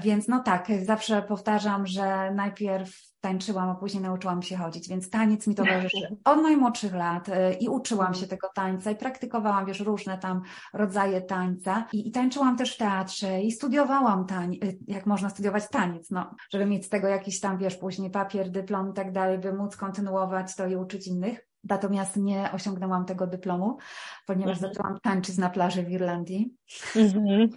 więc 0.03 0.29
no 0.29 0.41
tak, 0.41 0.69
zawsze 0.83 1.23
powtarzam, 1.23 1.87
że 1.87 2.31
najpierw 2.45 3.15
tańczyłam, 3.21 3.71
a 3.71 3.75
później 3.75 4.03
nauczyłam 4.03 4.43
się 4.43 4.57
chodzić, 4.57 4.89
więc 4.89 5.11
taniec 5.11 5.47
mi 5.47 5.55
towarzyszy 5.55 6.17
od 6.25 6.43
najmłodszych 6.43 6.95
lat 6.95 7.29
y, 7.29 7.33
i 7.61 7.69
uczyłam 7.69 8.15
się 8.15 8.27
tego 8.27 8.49
tańca 8.55 8.91
i 8.91 8.97
praktykowałam, 8.97 9.67
wiesz, 9.67 9.81
różne 9.81 10.19
tam 10.19 10.43
rodzaje 10.75 11.21
tańca. 11.21 11.87
I, 11.93 12.09
i 12.09 12.11
tańczyłam 12.11 12.57
też 12.57 12.75
w 12.75 12.79
teatrze 12.79 13.43
i 13.43 13.53
studiowałam 13.53 14.27
tań, 14.27 14.55
y, 14.65 14.79
jak 14.87 15.07
można 15.07 15.31
studiować 15.31 15.69
taniec, 15.69 16.11
no, 16.11 16.31
żeby 16.51 16.67
mieć 16.67 16.87
z 16.87 16.89
tego 16.89 17.09
jakiś 17.09 17.41
tam, 17.41 17.59
wiesz, 17.59 17.77
później 17.77 18.11
papier, 18.11 18.51
dyplom 18.51 18.91
i 18.91 18.95
tak 18.95 19.13
dalej, 19.13 19.39
by 19.39 19.53
móc 19.53 19.77
kontynuować 19.77 20.57
to 20.57 20.67
i 20.67 20.77
uczyć 20.77 21.07
innych. 21.07 21.54
Natomiast 21.69 22.17
nie 22.17 22.53
osiągnęłam 22.53 23.05
tego 23.05 23.27
dyplomu, 23.27 23.79
ponieważ 24.27 24.57
mhm. 24.57 24.75
zaczęłam 24.75 25.01
tańczyć 25.03 25.39
na 25.39 25.51
plaży 25.51 25.83
w 25.83 25.91
Irlandii. 25.91 26.55
Mhm. 26.97 27.49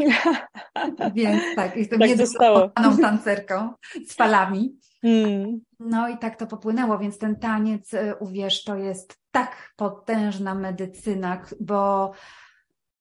Więc 1.16 1.44
tak, 1.56 1.76
jestem 1.76 2.00
tak 2.00 2.10
niedoskonaną 2.10 2.98
tancerką 3.02 3.74
z 4.08 4.14
falami. 4.14 4.80
Mm. 5.04 5.60
No 5.80 6.10
i 6.10 6.18
tak 6.18 6.36
to 6.36 6.48
popłynęło, 6.48 6.98
więc 6.98 7.18
ten 7.18 7.36
taniec, 7.36 7.94
y, 7.94 8.16
uwierz, 8.20 8.64
to 8.64 8.76
jest 8.76 9.20
tak 9.32 9.74
potężna 9.76 10.56
medycyna, 10.56 11.42
bo 11.60 12.12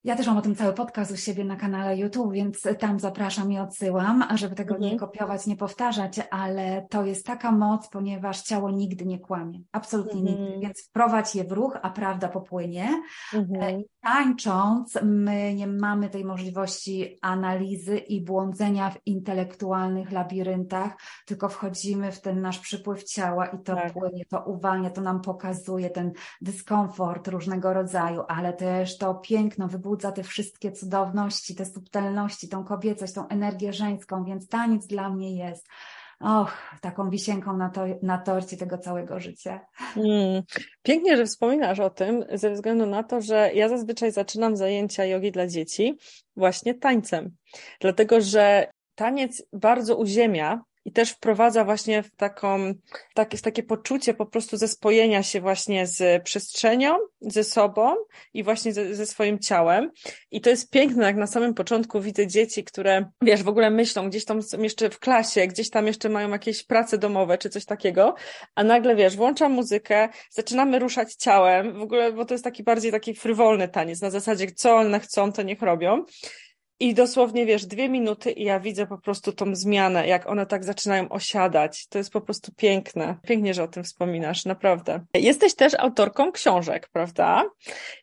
ja 0.07 0.17
też 0.17 0.27
mam 0.27 0.37
o 0.37 0.43
tym 0.43 0.55
cały 0.55 0.73
podcast 0.73 1.13
u 1.13 1.17
siebie 1.17 1.45
na 1.45 1.57
kanale 1.57 1.97
YouTube, 1.97 2.33
więc 2.33 2.63
tam 2.79 3.01
zapraszam 3.01 3.53
i 3.53 3.59
odsyłam, 3.59 4.25
żeby 4.35 4.55
tego 4.55 4.75
mhm. 4.75 4.93
nie 4.93 4.99
kopiować, 4.99 5.47
nie 5.47 5.57
powtarzać, 5.57 6.21
ale 6.31 6.87
to 6.91 7.05
jest 7.05 7.27
taka 7.27 7.53
moc, 7.53 7.89
ponieważ 7.89 8.43
ciało 8.43 8.71
nigdy 8.71 9.07
nie 9.07 9.19
kłamie. 9.19 9.61
Absolutnie 9.73 10.21
mhm. 10.21 10.39
nigdy. 10.39 10.61
Więc 10.61 10.87
wprowadź 10.89 11.35
je 11.35 11.45
w 11.45 11.53
ruch, 11.53 11.79
a 11.83 11.91
prawda 11.91 12.29
popłynie. 12.29 13.03
Mhm. 13.35 13.83
Tańcząc, 14.01 14.99
my 15.03 15.55
nie 15.55 15.67
mamy 15.67 16.11
tej 16.11 16.25
możliwości 16.25 17.19
analizy 17.23 17.99
i 17.99 18.25
błądzenia 18.25 18.91
w 18.91 19.07
intelektualnych 19.07 20.13
labiryntach, 20.13 20.97
tylko 21.27 21.49
wchodzimy 21.49 22.13
w 22.13 22.21
ten 22.21 22.41
nasz 22.41 22.59
przypływ 22.59 23.05
ciała 23.05 23.47
i 23.47 23.59
to 23.59 23.75
tak. 23.75 23.93
płynie, 23.93 24.25
to 24.29 24.41
uwalnia, 24.41 24.91
to 24.91 25.01
nam 25.01 25.21
pokazuje 25.21 25.91
ten 25.91 26.13
dyskomfort 26.41 27.29
różnego 27.29 27.73
rodzaju, 27.73 28.23
ale 28.29 28.53
też 28.53 28.99
to 28.99 29.15
piękno, 29.15 29.69
wybudza 29.69 29.96
wzbudza 29.97 30.13
te 30.13 30.23
wszystkie 30.23 30.73
cudowności, 30.73 31.55
te 31.55 31.65
subtelności, 31.65 32.49
tą 32.49 32.65
kobiecość, 32.65 33.13
tą 33.13 33.29
energię 33.29 33.73
żeńską, 33.73 34.25
więc 34.25 34.49
taniec 34.49 34.87
dla 34.87 35.11
mnie 35.11 35.37
jest 35.37 35.69
och, 36.21 36.53
taką 36.81 37.11
wisienką 37.11 37.57
na, 37.57 37.71
to, 37.71 37.85
na 38.03 38.19
torcie 38.19 38.57
tego 38.57 38.79
całego 38.79 39.21
życia. 39.21 39.61
Mm. 39.97 40.43
Pięknie, 40.83 41.17
że 41.17 41.27
wspominasz 41.27 41.81
o 41.81 41.91
tym, 41.91 42.25
ze 42.33 42.51
względu 42.51 42.87
na 42.87 43.03
to, 43.03 43.21
że 43.21 43.51
ja 43.55 43.69
zazwyczaj 43.69 44.13
zaczynam 44.13 44.57
zajęcia 44.57 45.05
jogi 45.05 45.33
dla 45.33 45.47
dzieci 45.47 45.99
właśnie 46.37 46.75
tańcem, 46.75 47.31
dlatego 47.81 48.21
że 48.21 48.71
taniec 48.95 49.43
bardzo 49.53 49.97
uziemia 49.97 50.63
i 50.87 50.93
też 50.93 51.11
wprowadza 51.11 51.65
właśnie 51.65 52.03
w 52.03 52.11
taką, 52.17 52.75
takie, 53.15 53.39
w 53.39 53.43
takie 53.43 53.63
poczucie 53.63 54.15
po 54.15 54.27
prostu 54.27 54.57
zespojenia 54.57 55.23
się 55.23 55.41
właśnie 55.41 55.87
z 55.87 56.23
przestrzenią, 56.23 56.95
ze 57.21 57.45
sobą 57.45 57.95
i 58.35 58.43
właśnie 58.43 58.73
ze, 58.73 58.95
ze 58.95 59.07
swoim 59.07 59.39
ciałem. 59.39 59.91
I 60.31 60.41
to 60.41 60.51
jest 60.51 60.71
piękne, 60.71 61.05
jak 61.05 61.17
na 61.17 61.27
samym 61.27 61.55
początku 61.55 62.01
widzę 62.01 62.27
dzieci, 62.27 62.65
które, 62.65 63.11
wiesz, 63.23 63.43
w 63.43 63.49
ogóle 63.49 63.71
myślą, 63.71 64.09
gdzieś 64.09 64.25
tam 64.25 64.43
są 64.43 64.63
jeszcze 64.63 64.91
w 64.91 64.99
klasie, 64.99 65.47
gdzieś 65.47 65.71
tam 65.71 65.87
jeszcze 65.87 66.09
mają 66.09 66.31
jakieś 66.31 66.65
prace 66.65 66.99
domowe 66.99 67.39
czy 67.39 67.51
coś 67.51 67.65
takiego, 67.65 68.15
a 68.55 68.65
nagle, 68.65 68.97
wiesz, 68.97 69.17
włączam 69.17 69.53
muzykę, 69.53 70.09
zaczynamy 70.31 70.79
ruszać 70.79 71.15
ciałem, 71.15 71.79
w 71.79 71.83
ogóle, 71.83 72.13
bo 72.13 72.25
to 72.25 72.35
jest 72.35 72.45
taki 72.45 72.63
bardziej 72.63 72.93
taki 72.93 73.15
frywolny 73.15 73.69
taniec, 73.69 74.01
na 74.01 74.11
zasadzie, 74.11 74.47
co 74.51 74.77
one 74.77 75.01
chcą, 75.01 75.33
to 75.33 75.43
niech 75.43 75.63
robią. 75.63 76.05
I 76.81 76.95
dosłownie, 76.95 77.47
wiesz, 77.47 77.67
dwie 77.67 77.89
minuty 77.89 78.31
i 78.31 78.45
ja 78.45 78.61
widzę 78.61 78.87
po 78.87 78.99
prostu 78.99 79.33
tą 79.33 79.55
zmianę, 79.55 80.07
jak 80.07 80.29
one 80.29 80.47
tak 80.47 80.65
zaczynają 80.65 81.09
osiadać. 81.09 81.87
To 81.87 81.99
jest 81.99 82.11
po 82.11 82.21
prostu 82.21 82.53
piękne. 82.57 83.17
Pięknie, 83.23 83.55
że 83.55 83.63
o 83.63 83.69
tym 83.69 83.85
wspominasz, 83.85 84.45
naprawdę. 84.45 85.05
Jesteś 85.15 85.55
też 85.55 85.75
autorką 85.75 86.33
książek, 86.33 86.89
prawda? 86.93 87.45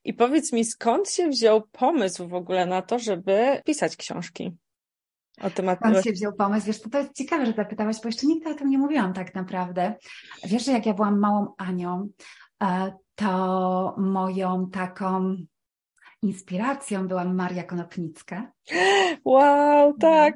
I 0.03 0.13
powiedz 0.13 0.53
mi, 0.53 0.65
skąd 0.65 1.09
się 1.09 1.29
wziął 1.29 1.61
pomysł 1.71 2.27
w 2.27 2.33
ogóle 2.33 2.65
na 2.65 2.81
to, 2.81 2.99
żeby 2.99 3.61
pisać 3.65 3.95
książki? 3.95 4.51
O 5.41 5.49
temat... 5.49 5.79
Skąd 5.79 6.03
się 6.03 6.11
wziął 6.11 6.33
pomysł? 6.33 6.67
Wiesz, 6.67 6.81
to, 6.81 6.89
to 6.89 6.97
jest 6.97 7.13
ciekawe, 7.13 7.45
że 7.45 7.53
zapytałaś, 7.53 7.95
bo 8.03 8.09
jeszcze 8.09 8.27
nigdy 8.27 8.49
o 8.49 8.53
tym 8.53 8.69
nie 8.69 8.77
mówiłam 8.77 9.13
tak 9.13 9.35
naprawdę. 9.35 9.95
Wiesz, 10.45 10.65
że 10.65 10.71
jak 10.71 10.85
ja 10.85 10.93
byłam 10.93 11.19
małą 11.19 11.47
Anią, 11.57 12.07
e, 12.63 12.93
to 13.15 13.95
moją 13.97 14.69
taką 14.69 15.35
inspiracją 16.23 17.07
była 17.07 17.25
Maria 17.25 17.63
Konopnicka. 17.63 18.51
Wow, 19.25 19.89
no. 19.89 19.93
tak. 19.99 20.33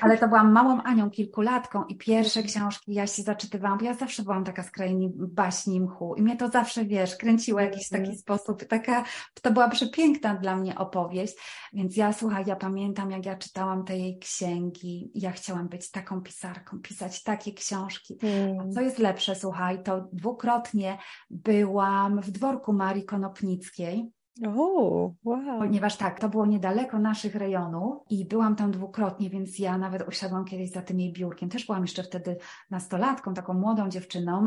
Ale 0.00 0.18
to 0.18 0.28
byłam 0.32 0.52
małą 0.52 0.82
Anią, 0.82 1.10
kilkulatką 1.10 1.84
i 1.84 1.96
pierwsze 1.96 2.42
książki 2.42 2.94
ja 2.94 3.06
się 3.06 3.22
zaczytywałam, 3.22 3.78
bo 3.78 3.84
ja 3.84 3.94
zawsze 3.94 4.22
byłam 4.22 4.44
taka 4.44 4.62
z 4.62 4.70
krainy 4.70 5.10
baśni 5.14 5.80
mchu 5.80 6.14
i 6.14 6.22
mnie 6.22 6.36
to 6.36 6.48
zawsze, 6.48 6.84
wiesz, 6.84 7.16
kręciło 7.16 7.58
w 7.58 7.62
jakiś 7.62 7.88
taki 7.88 8.00
mhm. 8.00 8.18
sposób. 8.18 8.64
Taka, 8.64 9.04
to 9.42 9.52
była 9.52 9.68
przepiękna 9.68 10.34
dla 10.34 10.56
mnie 10.56 10.78
opowieść, 10.78 11.34
więc 11.72 11.96
ja, 11.96 12.12
słuchaj, 12.12 12.44
ja 12.46 12.56
pamiętam, 12.56 13.10
jak 13.10 13.26
ja 13.26 13.36
czytałam 13.36 13.84
te 13.84 13.98
jej 13.98 14.18
księgi 14.18 15.10
ja 15.14 15.32
chciałam 15.32 15.68
być 15.68 15.90
taką 15.90 16.20
pisarką, 16.20 16.78
pisać 16.78 17.22
takie 17.22 17.52
książki. 17.52 18.18
Hmm. 18.20 18.72
Co 18.72 18.80
jest 18.80 18.98
lepsze, 18.98 19.34
słuchaj, 19.34 19.82
to 19.82 20.08
dwukrotnie 20.12 20.98
byłam 21.30 22.20
w 22.20 22.30
dworku 22.30 22.72
Marii 22.72 23.04
Konopnickiej, 23.04 24.10
o, 24.46 25.14
wow. 25.24 25.58
Ponieważ 25.58 25.96
tak, 25.96 26.20
to 26.20 26.28
było 26.28 26.46
niedaleko 26.46 26.98
naszych 26.98 27.34
rejonów 27.34 27.96
i 28.10 28.24
byłam 28.24 28.56
tam 28.56 28.70
dwukrotnie, 28.70 29.30
więc 29.30 29.58
ja 29.58 29.78
nawet 29.78 30.08
usiadłam 30.08 30.44
kiedyś 30.44 30.70
za 30.70 30.82
tym 30.82 31.00
jej 31.00 31.12
biurkiem. 31.12 31.48
Też 31.48 31.66
byłam 31.66 31.82
jeszcze 31.82 32.02
wtedy 32.02 32.36
nastolatką, 32.70 33.34
taką 33.34 33.54
młodą 33.54 33.88
dziewczyną 33.88 34.46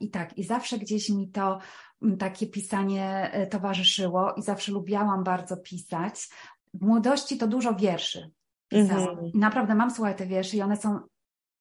i 0.00 0.10
tak, 0.10 0.38
i 0.38 0.44
zawsze 0.44 0.78
gdzieś 0.78 1.10
mi 1.10 1.28
to 1.28 1.58
mm, 2.02 2.16
takie 2.16 2.46
pisanie 2.46 3.30
e, 3.32 3.46
towarzyszyło 3.46 4.32
i 4.32 4.42
zawsze 4.42 4.72
lubiałam 4.72 5.24
bardzo 5.24 5.56
pisać. 5.56 6.28
W 6.74 6.86
młodości 6.86 7.38
to 7.38 7.46
dużo 7.46 7.74
wierszy. 7.74 8.30
pisałam. 8.68 9.08
Mm 9.08 9.24
-hmm. 9.24 9.30
I 9.34 9.38
naprawdę 9.38 9.74
mam, 9.74 9.90
słuchaj, 9.90 10.16
te 10.16 10.26
wiersze 10.26 10.56
i 10.56 10.62
one 10.62 10.76
są 10.76 11.00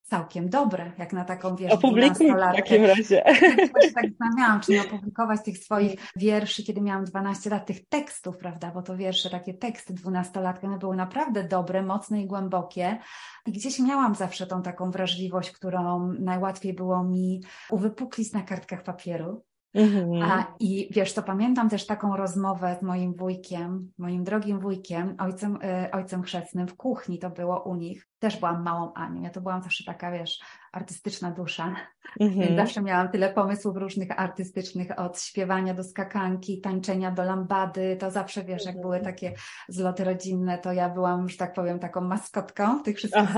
całkiem 0.05 0.49
dobre, 0.49 0.91
jak 0.97 1.13
na 1.13 1.25
taką, 1.25 1.55
wiesz, 1.55 1.71
Opublikuj 1.71 2.31
w 2.31 2.55
takim 2.55 2.85
razie. 2.85 3.23
Tak 3.93 4.11
zastanawiałam, 4.11 4.61
czy 4.61 4.71
nie 4.71 4.81
opublikować 4.81 5.43
tych 5.43 5.57
swoich 5.57 5.99
wierszy, 6.15 6.63
kiedy 6.63 6.81
miałam 6.81 7.03
12 7.03 7.49
lat, 7.49 7.65
tych 7.65 7.87
tekstów, 7.87 8.37
prawda, 8.37 8.71
bo 8.71 8.81
to 8.81 8.97
wiersze, 8.97 9.29
takie 9.29 9.53
teksty 9.53 9.93
dwunastolatki, 9.93 10.67
one 10.67 10.77
były 10.77 10.95
naprawdę 10.95 11.43
dobre, 11.43 11.83
mocne 11.83 12.21
i 12.21 12.27
głębokie 12.27 12.97
i 13.45 13.51
gdzieś 13.51 13.79
miałam 13.79 14.15
zawsze 14.15 14.47
tą 14.47 14.61
taką 14.61 14.91
wrażliwość, 14.91 15.51
którą 15.51 16.13
najłatwiej 16.19 16.73
było 16.73 17.03
mi 17.03 17.41
uwypuklić 17.69 18.33
na 18.33 18.41
kartkach 18.41 18.83
papieru. 18.83 19.43
Mhm. 19.75 20.23
A, 20.23 20.55
I 20.59 20.89
wiesz, 20.91 21.13
to 21.13 21.23
pamiętam 21.23 21.69
też 21.69 21.85
taką 21.85 22.17
rozmowę 22.17 22.77
z 22.79 22.83
moim 22.83 23.13
wujkiem, 23.13 23.91
moim 23.97 24.23
drogim 24.23 24.59
wujkiem, 24.59 25.15
ojcem, 25.19 25.55
y, 25.55 25.91
ojcem 25.91 26.23
chrzestnym 26.23 26.67
w 26.67 26.75
kuchni, 26.75 27.19
to 27.19 27.29
było 27.29 27.63
u 27.63 27.75
nich. 27.75 28.07
Też 28.19 28.37
byłam 28.37 28.63
małą 28.63 28.93
Anią, 28.93 29.21
ja 29.21 29.29
to 29.29 29.41
byłam 29.41 29.61
zawsze 29.61 29.83
taka, 29.83 30.11
wiesz, 30.11 30.39
artystyczna 30.71 31.31
dusza, 31.31 31.75
mhm. 32.19 32.41
więc 32.41 32.55
zawsze 32.65 32.81
miałam 32.81 33.09
tyle 33.09 33.33
pomysłów 33.33 33.77
różnych 33.77 34.19
artystycznych, 34.19 34.99
od 34.99 35.21
śpiewania 35.21 35.73
do 35.73 35.83
skakanki, 35.83 36.61
tańczenia 36.61 37.11
do 37.11 37.23
lambady, 37.23 37.97
to 37.99 38.11
zawsze, 38.11 38.43
wiesz, 38.43 38.65
jak 38.65 38.81
były 38.81 38.97
mhm. 38.97 39.13
takie 39.13 39.33
zloty 39.69 40.03
rodzinne, 40.03 40.57
to 40.57 40.73
ja 40.73 40.89
byłam, 40.89 41.29
że 41.29 41.37
tak 41.37 41.53
powiem, 41.53 41.79
taką 41.79 42.01
maskotką 42.01 42.83
tych 42.83 42.97
wszystkich, 42.97 43.29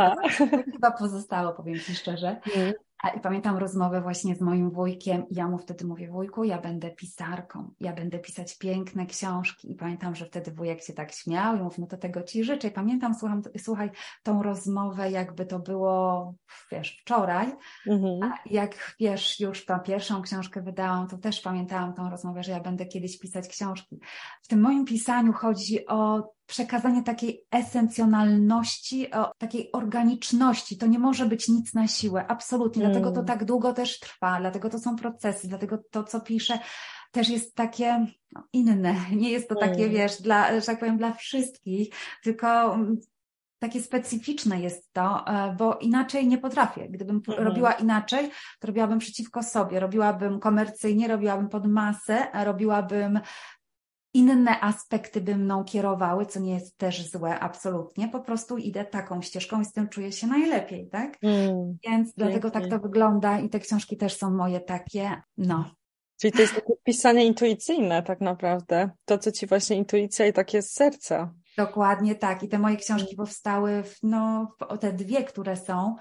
chyba 0.73 0.91
pozostało, 0.91 1.53
powiem 1.53 1.79
Ci 1.79 1.95
szczerze. 1.95 2.27
Mhm. 2.57 2.73
I 3.17 3.19
pamiętam 3.19 3.57
rozmowę 3.57 4.01
właśnie 4.01 4.35
z 4.35 4.41
moim 4.41 4.71
wujkiem 4.71 5.29
i 5.29 5.35
ja 5.35 5.47
mu 5.47 5.57
wtedy 5.57 5.85
mówię, 5.85 6.09
wujku, 6.09 6.43
ja 6.43 6.61
będę 6.61 6.91
pisarką, 6.91 7.71
ja 7.79 7.93
będę 7.93 8.19
pisać 8.19 8.57
piękne 8.57 9.05
książki. 9.05 9.71
I 9.71 9.75
pamiętam, 9.75 10.15
że 10.15 10.25
wtedy 10.25 10.51
wujek 10.51 10.83
się 10.83 10.93
tak 10.93 11.11
śmiał 11.11 11.55
i 11.55 11.59
mówił, 11.59 11.81
no 11.81 11.87
to 11.87 11.97
tego 11.97 12.23
ci 12.23 12.43
życzę. 12.43 12.67
I 12.67 12.71
pamiętam, 12.71 13.15
słucham, 13.15 13.41
słuchaj, 13.57 13.89
tą 14.23 14.43
rozmowę, 14.43 15.11
jakby 15.11 15.45
to 15.45 15.59
było, 15.59 16.33
wiesz, 16.71 16.97
wczoraj. 17.01 17.55
Mhm. 17.87 18.23
A 18.23 18.37
jak, 18.45 18.95
wiesz, 18.99 19.39
już 19.39 19.65
tą 19.65 19.79
pierwszą 19.79 20.21
książkę 20.21 20.61
wydałam, 20.61 21.07
to 21.07 21.17
też 21.17 21.41
pamiętałam 21.41 21.93
tą 21.93 22.09
rozmowę, 22.09 22.43
że 22.43 22.51
ja 22.51 22.59
będę 22.59 22.85
kiedyś 22.85 23.19
pisać 23.19 23.47
książki. 23.47 23.99
W 24.43 24.47
tym 24.47 24.61
moim 24.61 24.85
pisaniu 24.85 25.33
chodzi 25.33 25.87
o 25.87 26.29
przekazanie 26.47 27.03
takiej 27.03 27.45
esencjonalności, 27.51 29.07
takiej 29.37 29.71
organiczności. 29.71 30.77
To 30.77 30.87
nie 30.87 30.99
może 30.99 31.25
być 31.25 31.47
nic 31.47 31.73
na 31.73 31.87
siłę, 31.87 32.25
absolutnie. 32.27 32.83
Mm. 32.83 32.93
Dlatego 32.93 33.15
to 33.15 33.27
tak 33.27 33.45
długo 33.45 33.73
też 33.73 33.99
trwa, 33.99 34.39
dlatego 34.39 34.69
to 34.69 34.79
są 34.79 34.95
procesy, 34.95 35.47
dlatego 35.47 35.77
to, 35.91 36.03
co 36.03 36.21
piszę, 36.21 36.59
też 37.11 37.29
jest 37.29 37.55
takie 37.55 38.05
no, 38.31 38.43
inne. 38.53 38.95
Nie 39.21 39.31
jest 39.31 39.49
to 39.49 39.55
takie, 39.55 39.83
mm. 39.83 39.91
wiesz, 39.91 40.21
dla, 40.21 40.59
że 40.59 40.65
tak 40.65 40.79
powiem, 40.79 40.97
dla 40.97 41.13
wszystkich, 41.13 41.93
tylko 42.23 42.73
mm, 42.73 42.97
takie 43.59 43.81
specyficzne 43.81 44.61
jest 44.61 44.93
to, 44.93 45.27
e, 45.27 45.55
bo 45.57 45.75
inaczej 45.75 46.27
nie 46.27 46.37
potrafię. 46.37 46.89
Gdybym 46.89 47.21
mm. 47.27 47.43
robiła 47.43 47.71
inaczej, 47.71 48.29
to 48.59 48.67
robiłabym 48.67 48.99
przeciwko 48.99 49.43
sobie, 49.43 49.79
robiłabym 49.79 50.39
komercyjnie, 50.39 51.07
robiłabym 51.07 51.49
pod 51.49 51.67
masę, 51.67 52.27
robiłabym 52.33 53.19
inne 54.17 54.61
aspekty 54.61 55.21
by 55.21 55.35
mną 55.35 55.63
kierowały, 55.63 56.25
co 56.25 56.39
nie 56.39 56.53
jest 56.53 56.77
też 56.77 57.11
złe, 57.11 57.39
absolutnie. 57.39 58.07
Po 58.07 58.19
prostu 58.19 58.57
idę 58.57 58.85
taką 58.85 59.21
ścieżką 59.21 59.61
i 59.61 59.65
z 59.65 59.71
tym 59.71 59.89
czuję 59.89 60.11
się 60.11 60.27
najlepiej, 60.27 60.89
tak? 60.89 61.17
Mm, 61.21 61.77
Więc 61.87 62.13
dlatego 62.13 62.51
tak 62.51 62.67
to 62.67 62.79
wygląda 62.79 63.39
i 63.39 63.49
te 63.49 63.59
książki 63.59 63.97
też 63.97 64.17
są 64.17 64.31
moje 64.31 64.59
takie, 64.59 65.21
no. 65.37 65.71
Czyli 66.21 66.33
to 66.33 66.41
jest 66.41 66.55
takie 66.55 66.73
pisanie 66.83 67.25
intuicyjne 67.25 68.03
tak 68.03 68.21
naprawdę. 68.21 68.89
To, 69.05 69.17
co 69.17 69.31
ci 69.31 69.47
właśnie 69.47 69.77
intuicja 69.77 70.25
i 70.25 70.33
takie 70.33 70.61
z 70.61 70.71
serca. 70.71 71.33
Dokładnie 71.57 72.15
tak. 72.15 72.43
I 72.43 72.47
te 72.47 72.59
moje 72.59 72.75
książki 72.75 73.15
mm. 73.15 73.17
powstały, 73.17 73.83
w, 73.83 73.97
no, 74.03 74.51
w, 74.59 74.77
te 74.77 74.93
dwie, 74.93 75.23
które 75.23 75.57
są, 75.57 75.95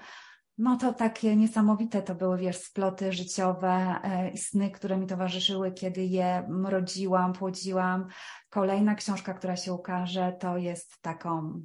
no 0.57 0.77
to 0.77 0.93
takie 0.93 1.35
niesamowite 1.35 2.01
to 2.01 2.15
były, 2.15 2.37
wiesz, 2.37 2.57
sploty 2.57 3.13
życiowe 3.13 3.99
e, 4.03 4.29
i 4.29 4.37
sny, 4.37 4.71
które 4.71 4.97
mi 4.97 5.07
towarzyszyły, 5.07 5.71
kiedy 5.71 6.03
je 6.03 6.49
rodziłam, 6.63 7.33
płodziłam. 7.33 8.07
Kolejna 8.49 8.95
książka, 8.95 9.33
która 9.33 9.55
się 9.55 9.73
ukaże, 9.73 10.35
to 10.39 10.57
jest 10.57 11.01
taką, 11.01 11.61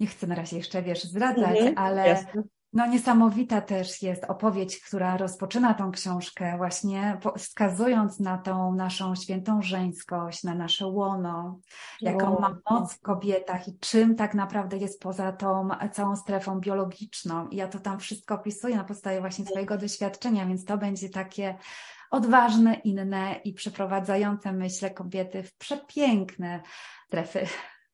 nie 0.00 0.06
chcę 0.06 0.26
na 0.26 0.34
razie 0.34 0.56
jeszcze, 0.56 0.82
wiesz, 0.82 1.04
zdradzać, 1.04 1.58
mhm, 1.58 1.74
ale 1.78 2.08
jasne. 2.08 2.42
No 2.72 2.86
niesamowita 2.86 3.60
też 3.60 4.02
jest 4.02 4.24
opowieść, 4.24 4.80
która 4.80 5.16
rozpoczyna 5.16 5.74
tą 5.74 5.90
książkę 5.90 6.56
właśnie 6.56 7.18
wskazując 7.36 8.20
na 8.20 8.38
tą 8.38 8.74
naszą 8.74 9.14
świętą 9.14 9.62
żeńskość, 9.62 10.44
na 10.44 10.54
nasze 10.54 10.86
łono, 10.86 11.58
jaką 12.00 12.40
ma 12.40 12.58
moc 12.70 12.94
w 12.94 13.00
kobietach 13.00 13.68
i 13.68 13.78
czym 13.78 14.16
tak 14.16 14.34
naprawdę 14.34 14.76
jest 14.76 15.00
poza 15.00 15.32
tą 15.32 15.68
całą 15.92 16.16
strefą 16.16 16.60
biologiczną. 16.60 17.48
I 17.48 17.56
ja 17.56 17.68
to 17.68 17.78
tam 17.78 18.00
wszystko 18.00 18.34
opisuję 18.34 18.76
na 18.76 18.84
podstawie 18.84 19.20
właśnie 19.20 19.46
swojego 19.46 19.78
doświadczenia, 19.78 20.46
więc 20.46 20.64
to 20.64 20.78
będzie 20.78 21.08
takie 21.08 21.58
odważne, 22.10 22.74
inne 22.74 23.40
i 23.44 23.52
przeprowadzające, 23.52 24.52
myślę, 24.52 24.90
kobiety 24.90 25.42
w 25.42 25.54
przepiękne 25.54 26.60
strefy 27.06 27.46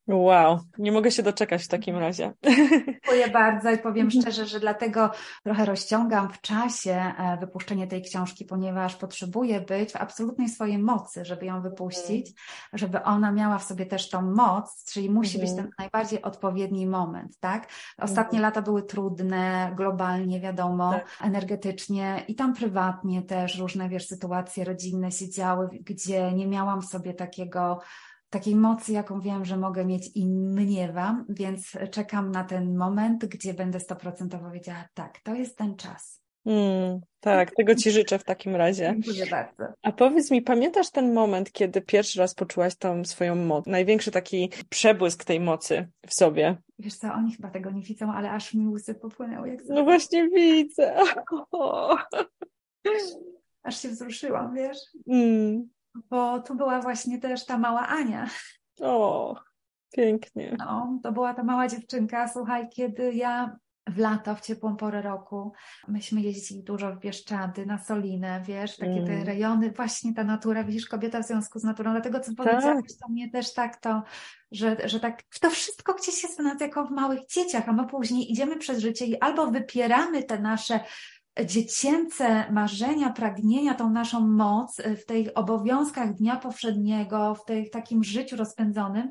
Wow, 0.08 0.60
nie 0.78 0.92
mogę 0.92 1.10
się 1.10 1.22
doczekać 1.22 1.64
w 1.64 1.68
takim 1.68 1.96
razie. 1.96 2.32
Dziękuję 2.86 3.28
bardzo 3.32 3.70
i 3.70 3.78
powiem 3.78 4.10
szczerze, 4.10 4.46
że 4.46 4.60
dlatego 4.60 5.10
trochę 5.44 5.64
rozciągam 5.64 6.32
w 6.32 6.40
czasie 6.40 7.12
e, 7.18 7.36
wypuszczenie 7.40 7.86
tej 7.86 8.02
książki, 8.02 8.44
ponieważ 8.44 8.96
potrzebuję 8.96 9.60
być 9.60 9.92
w 9.92 9.96
absolutnej 9.96 10.48
swojej 10.48 10.78
mocy, 10.78 11.24
żeby 11.24 11.46
ją 11.46 11.62
wypuścić, 11.62 12.32
żeby 12.72 13.02
ona 13.02 13.32
miała 13.32 13.58
w 13.58 13.64
sobie 13.64 13.86
też 13.86 14.10
tą 14.10 14.22
moc, 14.22 14.84
czyli 14.92 15.10
musi 15.10 15.38
być 15.38 15.50
mhm. 15.50 15.66
ten 15.66 15.74
najbardziej 15.78 16.22
odpowiedni 16.22 16.86
moment, 16.86 17.38
tak? 17.40 17.68
Ostatnie 17.98 18.38
mhm. 18.38 18.42
lata 18.42 18.62
były 18.62 18.82
trudne, 18.82 19.72
globalnie 19.76 20.40
wiadomo, 20.40 20.90
tak. 20.90 21.06
energetycznie 21.22 22.24
i 22.28 22.34
tam 22.34 22.54
prywatnie 22.54 23.22
też 23.22 23.58
różne, 23.58 23.88
wiesz, 23.88 24.06
sytuacje 24.06 24.64
rodzinne 24.64 25.12
się 25.12 25.30
działy, 25.30 25.68
gdzie 25.80 26.32
nie 26.32 26.46
miałam 26.46 26.82
w 26.82 26.86
sobie 26.86 27.14
takiego 27.14 27.80
takiej 28.30 28.56
mocy, 28.56 28.92
jaką 28.92 29.20
wiem, 29.20 29.44
że 29.44 29.56
mogę 29.56 29.84
mieć 29.84 30.10
i 30.14 30.26
mniewam, 30.26 31.24
więc 31.28 31.72
czekam 31.90 32.30
na 32.30 32.44
ten 32.44 32.76
moment, 32.76 33.24
gdzie 33.26 33.54
będę 33.54 33.80
stoprocentowo 33.80 34.50
wiedziała, 34.50 34.84
tak, 34.94 35.20
to 35.20 35.34
jest 35.34 35.58
ten 35.58 35.76
czas. 35.76 36.22
Mm, 36.46 37.00
tak, 37.20 37.54
tego 37.54 37.74
Ci 37.74 37.90
życzę 37.90 38.18
w 38.18 38.24
takim 38.24 38.56
razie. 38.56 38.94
Dziękuję 38.94 39.26
bardzo. 39.26 39.64
A 39.82 39.92
powiedz 39.92 40.30
mi, 40.30 40.42
pamiętasz 40.42 40.90
ten 40.90 41.14
moment, 41.14 41.52
kiedy 41.52 41.80
pierwszy 41.80 42.18
raz 42.18 42.34
poczułaś 42.34 42.76
tą 42.76 43.04
swoją 43.04 43.34
moc? 43.34 43.66
Największy 43.66 44.10
taki 44.10 44.50
przebłysk 44.68 45.24
tej 45.24 45.40
mocy 45.40 45.88
w 46.06 46.14
sobie? 46.14 46.56
Wiesz 46.78 46.94
co, 46.94 47.12
oni 47.12 47.36
chyba 47.36 47.50
tego 47.50 47.70
nie 47.70 47.82
widzą, 47.82 48.12
ale 48.12 48.30
aż 48.30 48.54
mi 48.54 48.68
łzy 48.68 48.94
popłynęły. 48.94 49.48
Jak 49.48 49.60
no 49.68 49.84
właśnie 49.84 50.28
widzę. 50.28 50.96
Aż 53.62 53.82
się 53.82 53.88
wzruszyłam, 53.88 54.54
wiesz? 54.54 54.78
Mm 55.06 55.68
bo 56.10 56.40
tu 56.40 56.54
była 56.54 56.80
właśnie 56.80 57.18
też 57.18 57.46
ta 57.46 57.58
mała 57.58 57.88
Ania. 57.88 58.28
O, 58.80 59.36
pięknie. 59.92 60.56
No, 60.58 60.98
to 61.02 61.12
była 61.12 61.34
ta 61.34 61.42
mała 61.42 61.68
dziewczynka, 61.68 62.28
słuchaj, 62.28 62.68
kiedy 62.68 63.12
ja 63.12 63.56
w 63.88 63.98
lato, 63.98 64.34
w 64.34 64.40
ciepłą 64.40 64.76
porę 64.76 65.02
roku, 65.02 65.52
myśmy 65.88 66.20
jeździli 66.20 66.62
dużo 66.62 66.92
w 66.92 66.98
Bieszczady, 66.98 67.66
na 67.66 67.78
Solinę, 67.78 68.42
wiesz, 68.46 68.76
takie 68.76 68.90
mm. 68.92 69.06
te 69.06 69.24
rejony, 69.24 69.70
właśnie 69.70 70.14
ta 70.14 70.24
natura, 70.24 70.64
widzisz, 70.64 70.86
kobieta 70.86 71.22
w 71.22 71.26
związku 71.26 71.58
z 71.58 71.64
naturą, 71.64 71.92
dlatego 71.92 72.20
co 72.20 72.34
powiedziałaś, 72.34 72.84
tak. 72.88 72.98
to 73.02 73.08
mnie 73.08 73.30
też 73.30 73.54
tak 73.54 73.80
to, 73.80 74.02
że, 74.52 74.76
że 74.84 75.00
tak, 75.00 75.22
to 75.40 75.50
wszystko 75.50 75.94
gdzieś 75.94 76.22
jest 76.22 76.40
w 76.40 76.42
nas 76.42 76.60
jako 76.60 76.84
w 76.84 76.90
małych 76.90 77.26
dzieciach, 77.26 77.68
a 77.68 77.72
my 77.72 77.86
później 77.86 78.32
idziemy 78.32 78.56
przez 78.56 78.78
życie 78.78 79.06
i 79.06 79.20
albo 79.20 79.50
wypieramy 79.50 80.22
te 80.22 80.38
nasze 80.38 80.80
dziecięce 81.44 82.52
marzenia, 82.52 83.10
pragnienia, 83.12 83.74
tą 83.74 83.90
naszą 83.90 84.28
moc 84.28 84.82
w 85.02 85.04
tych 85.04 85.28
obowiązkach 85.34 86.14
dnia 86.14 86.36
powszedniego, 86.36 87.34
w 87.34 87.44
tej, 87.44 87.70
takim 87.70 88.04
życiu 88.04 88.36
rozpędzonym, 88.36 89.10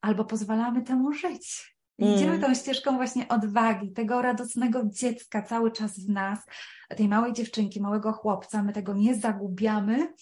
albo 0.00 0.24
pozwalamy 0.24 0.82
temu 0.82 1.12
żyć. 1.12 1.76
I 1.98 2.14
idziemy 2.14 2.32
mm. 2.32 2.40
tą 2.40 2.54
ścieżką 2.54 2.96
właśnie 2.96 3.28
odwagi, 3.28 3.92
tego 3.92 4.22
radosnego 4.22 4.82
dziecka 4.84 5.42
cały 5.42 5.72
czas 5.72 6.00
w 6.00 6.08
nas, 6.08 6.38
tej 6.96 7.08
małej 7.08 7.32
dziewczynki, 7.32 7.80
małego 7.80 8.12
chłopca, 8.12 8.62
my 8.62 8.72
tego 8.72 8.94
nie 8.94 9.14
zagubiamy, 9.14 10.14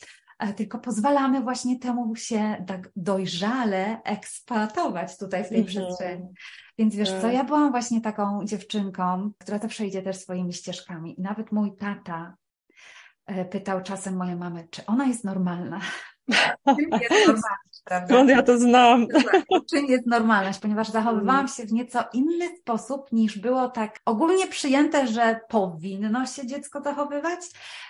tylko 0.56 0.78
pozwalamy 0.78 1.40
właśnie 1.40 1.78
temu 1.78 2.16
się 2.16 2.64
tak 2.66 2.90
dojrzale 2.96 4.02
eksploatować 4.02 5.18
tutaj 5.18 5.44
w 5.44 5.48
tej 5.48 5.58
mm 5.58 5.68
-hmm. 5.68 5.70
przestrzeni. 5.70 6.28
Więc 6.78 6.96
wiesz 6.96 7.10
co, 7.10 7.20
tak. 7.20 7.34
ja 7.34 7.44
byłam 7.44 7.70
właśnie 7.70 8.00
taką 8.00 8.44
dziewczynką, 8.44 9.32
która 9.38 9.58
zawsze 9.58 9.86
idzie 9.86 10.02
też 10.02 10.16
swoimi 10.16 10.52
ścieżkami. 10.52 11.20
I 11.20 11.22
nawet 11.22 11.52
mój 11.52 11.76
tata 11.76 12.36
e, 13.26 13.44
pytał 13.44 13.82
czasem 13.82 14.16
moją 14.16 14.36
mamę, 14.38 14.64
czy 14.70 14.86
ona 14.86 15.06
jest 15.06 15.24
normalna. 15.24 15.80
jest 17.02 17.26
normalna. 17.26 17.56
Prawda? 17.84 18.14
Skąd 18.14 18.30
ja 18.30 18.42
to 18.42 18.58
znam? 18.58 19.06
Czym 19.70 19.86
jest 19.86 20.06
normalność, 20.06 20.58
ponieważ 20.58 20.88
zachowywałam 20.88 21.48
się 21.48 21.66
w 21.66 21.72
nieco 21.72 22.04
inny 22.12 22.56
sposób 22.56 23.12
niż 23.12 23.38
było 23.38 23.68
tak 23.68 24.00
ogólnie 24.04 24.46
przyjęte, 24.46 25.06
że 25.06 25.40
powinno 25.48 26.26
się 26.26 26.46
dziecko 26.46 26.82
zachowywać. 26.82 27.40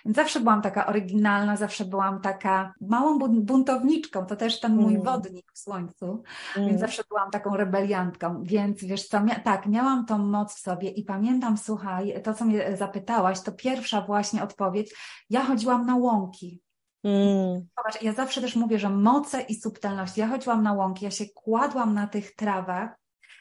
Zawsze 0.05 0.41
byłam 0.41 0.63
taka 0.63 0.87
oryginalna, 0.87 1.57
zawsze 1.57 1.85
byłam 1.85 2.21
taka 2.21 2.75
małą 2.81 3.19
buntowniczką, 3.19 4.27
to 4.27 4.37
też 4.37 4.61
ten 4.61 4.77
mój 4.77 4.95
mm. 4.95 5.03
wodnik 5.03 5.53
w 5.53 5.59
słońcu, 5.59 6.23
mm. 6.57 6.69
więc 6.69 6.81
zawsze 6.81 7.03
byłam 7.09 7.31
taką 7.31 7.57
rebeliantką. 7.57 8.43
Więc 8.43 8.85
wiesz 8.85 9.09
co, 9.09 9.21
mia 9.21 9.35
tak, 9.35 9.67
miałam 9.67 10.07
tą 10.07 10.19
moc 10.19 10.55
w 10.55 10.59
sobie 10.59 10.91
i 10.91 11.05
pamiętam, 11.05 11.57
słuchaj, 11.57 12.23
to 12.23 12.35
co 12.35 12.45
mnie 12.45 12.77
zapytałaś, 12.77 13.41
to 13.41 13.53
pierwsza 13.53 14.01
właśnie 14.01 14.43
odpowiedź, 14.43 14.95
ja 15.31 15.45
chodziłam 15.45 15.87
na 15.87 15.97
łąki. 15.97 16.64
Mm. 17.05 17.67
Zobacz, 17.77 18.03
ja 18.03 18.13
zawsze 18.13 18.41
też 18.41 18.57
mówię, 18.57 18.79
że 18.79 18.91
moce 18.91 19.41
i 19.41 19.55
subtelność. 19.55 20.17
Ja 20.17 20.29
chodziłam 20.29 20.63
na 20.63 20.73
łąki, 20.73 21.05
ja 21.05 21.11
się 21.11 21.25
kładłam 21.35 21.95
na 21.95 22.07
tych 22.07 22.35
trawach, 22.35 22.91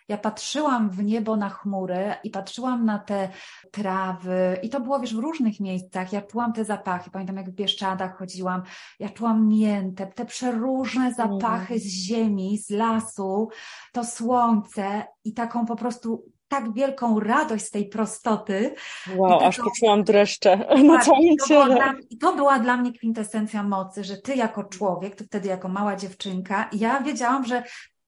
ja 0.08 0.18
patrzyłam 0.18 0.90
w 0.90 1.04
niebo 1.04 1.36
na 1.36 1.50
chmury 1.50 2.16
i 2.24 2.30
patrzyłam 2.30 2.86
na 2.86 3.00
te 3.00 3.30
trawy 3.72 4.60
i 4.64 4.70
to 4.70 4.80
było, 4.80 5.00
wiesz, 5.00 5.16
w 5.16 5.20
różnych 5.20 5.60
miejscach. 5.60 6.14
Ja 6.14 6.22
czułam 6.22 6.54
te 6.54 6.66
zapachy. 6.66 7.12
Pamiętam, 7.12 7.38
jak 7.38 7.50
w 7.50 7.54
Bieszczadach 7.54 8.18
chodziłam, 8.18 8.64
ja 9.00 9.10
czułam 9.10 9.48
miętę, 9.48 10.08
te 10.08 10.26
przeróżne 10.26 11.14
zapachy 11.14 11.80
z 11.80 11.86
ziemi, 11.86 12.58
z 12.58 12.70
lasu, 12.70 13.50
to 13.94 14.04
słońce 14.04 15.06
i 15.24 15.34
taką 15.34 15.66
po 15.66 15.76
prostu 15.76 16.26
tak 16.54 16.74
wielką 16.74 17.20
radość 17.20 17.66
z 17.66 17.72
tej 17.72 17.90
prostoty. 17.90 18.76
Wow, 19.16 19.40
aż 19.40 19.58
poczułam 19.58 20.04
dreszcze 20.04 20.58
na 20.84 20.96
tak, 20.96 21.06
całym 21.06 21.36
ciele. 21.48 21.94
I 22.10 22.18
to 22.18 22.36
była 22.36 22.60
dla 22.60 22.78
mnie 22.78 22.94
kwintesencja 22.94 23.64
mocy, 23.64 24.04
że 24.04 24.18
ty 24.18 24.36
jako 24.36 24.64
człowiek, 24.64 25.16
ty 25.16 25.24
wtedy 25.24 25.50
jako 25.50 25.68
mała 25.68 25.96
dziewczynka, 25.96 26.70
ja 26.74 27.02
wiedziałam, 27.02 27.46
że 27.46 27.64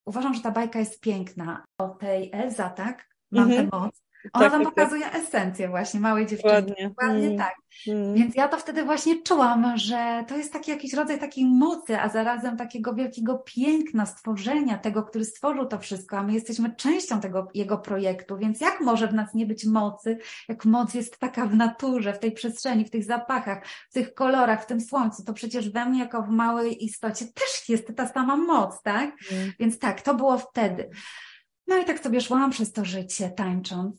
uważam, 0.06 0.34
że 0.34 0.42
ta 0.42 0.52
bajka 0.52 0.80
jest 0.80 1.02
piękna. 1.02 1.66
O 1.78 1.90
tej 1.90 2.30
Elza, 2.34 2.70
tak? 2.70 3.10
Mam 3.32 3.44
mhm. 3.44 3.70
tę 3.70 3.78
moc. 3.78 4.05
Ona 4.34 4.44
tak, 4.46 4.52
tam 4.52 4.64
tak, 4.64 4.76
tak. 4.76 4.76
pokazuje 4.76 5.06
tak. 5.06 5.16
esencję 5.16 5.70
właśnie 5.70 6.00
małej 6.00 6.28
dziewczyny. 6.28 6.62
Dokładnie, 6.62 6.90
Dokładnie 6.90 7.26
mm. 7.26 7.38
tak. 7.38 7.56
Mm. 7.88 8.14
Więc 8.14 8.36
ja 8.36 8.48
to 8.48 8.58
wtedy 8.58 8.84
właśnie 8.84 9.22
czułam, 9.24 9.78
że 9.78 10.26
to 10.28 10.38
jest 10.38 10.54
taki 10.54 10.72
jakiś 10.72 10.94
rodzaj 10.94 11.20
takiej 11.20 11.46
mocy, 11.46 12.00
a 12.00 12.10
zarazem 12.10 12.58
takiego 12.58 12.94
wielkiego 12.94 13.44
piękna, 13.46 14.06
stworzenia 14.06 14.78
tego, 14.78 15.04
który 15.04 15.26
stworzył 15.26 15.66
to 15.66 15.80
wszystko, 15.80 16.18
a 16.18 16.24
my 16.24 16.34
jesteśmy 16.34 16.76
częścią 16.76 17.20
tego 17.20 17.48
jego 17.54 17.78
projektu, 17.78 18.38
więc 18.38 18.62
jak 18.62 18.82
może 18.82 19.08
w 19.08 19.14
nas 19.14 19.34
nie 19.34 19.46
być 19.46 19.66
mocy, 19.66 20.18
jak 20.50 20.66
moc 20.66 20.94
jest 20.94 21.20
taka 21.20 21.46
w 21.46 21.56
naturze, 21.56 22.14
w 22.14 22.20
tej 22.20 22.32
przestrzeni, 22.32 22.86
w 22.86 22.90
tych 22.90 23.04
zapachach, 23.04 23.68
w 23.90 23.94
tych 23.94 24.14
kolorach, 24.14 24.64
w 24.64 24.66
tym 24.66 24.82
słońcu, 24.82 25.24
to 25.24 25.34
przecież 25.34 25.70
we 25.70 25.86
mnie 25.86 26.00
jako 26.00 26.22
w 26.22 26.30
małej 26.30 26.86
istocie 26.86 27.26
też 27.26 27.70
jest 27.70 27.96
ta 27.96 28.08
sama 28.08 28.38
moc, 28.38 28.82
tak? 28.82 29.16
Mm. 29.32 29.52
Więc 29.60 29.80
tak, 29.80 30.02
to 30.02 30.14
było 30.14 30.38
wtedy. 30.38 30.90
No 31.68 31.78
i 31.78 31.86
tak 31.86 32.00
sobie 32.00 32.22
szłam 32.22 32.52
przez 32.52 32.72
to 32.72 32.86
życie, 32.86 33.30
tańcząc 33.30 33.96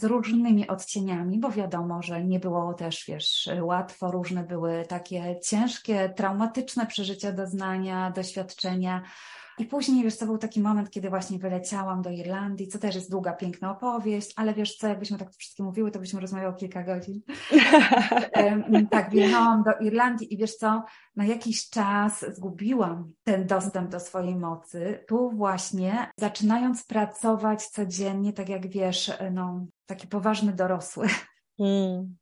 z 0.00 0.04
różnymi 0.04 0.68
odcieniami, 0.68 1.38
bo 1.38 1.50
wiadomo, 1.50 2.02
że 2.02 2.24
nie 2.24 2.40
było 2.40 2.74
też, 2.74 3.04
wiesz, 3.08 3.48
łatwo, 3.60 4.10
różne 4.10 4.44
były 4.44 4.84
takie 4.88 5.40
ciężkie, 5.42 6.12
traumatyczne 6.16 6.86
przeżycia, 6.86 7.32
doznania, 7.32 8.10
doświadczenia. 8.10 9.02
I 9.58 9.64
później, 9.64 10.04
wiesz, 10.04 10.18
to 10.18 10.26
był 10.26 10.38
taki 10.38 10.60
moment, 10.60 10.90
kiedy 10.90 11.10
właśnie 11.10 11.38
wyleciałam 11.38 12.02
do 12.02 12.10
Irlandii, 12.10 12.68
co 12.68 12.78
też 12.78 12.94
jest 12.94 13.10
długa, 13.10 13.32
piękna 13.32 13.70
opowieść, 13.70 14.32
ale 14.36 14.54
wiesz 14.54 14.76
co, 14.76 14.88
jakbyśmy 14.88 15.18
tak 15.18 15.30
wszystkie 15.32 15.62
mówiły, 15.62 15.90
to 15.90 15.98
byśmy 15.98 16.20
rozmawiały 16.20 16.54
kilka 16.56 16.82
godzin. 16.82 17.20
tak, 18.90 19.10
wjechałam 19.10 19.62
do 19.62 19.86
Irlandii 19.86 20.34
i 20.34 20.36
wiesz 20.36 20.54
co, 20.54 20.84
na 21.16 21.24
jakiś 21.24 21.70
czas 21.70 22.24
zgubiłam 22.34 23.12
ten 23.24 23.46
dostęp 23.46 23.90
do 23.90 24.00
swojej 24.00 24.36
mocy. 24.36 25.04
Tu 25.08 25.30
właśnie, 25.30 26.10
zaczynając 26.16 26.84
pracować 26.84 27.66
codziennie, 27.66 28.32
tak 28.32 28.48
jak 28.48 28.68
wiesz, 28.68 29.12
no, 29.32 29.66
taki 29.86 30.08
poważny 30.08 30.52
dorosły. 30.52 31.06
Mm. 31.58 32.16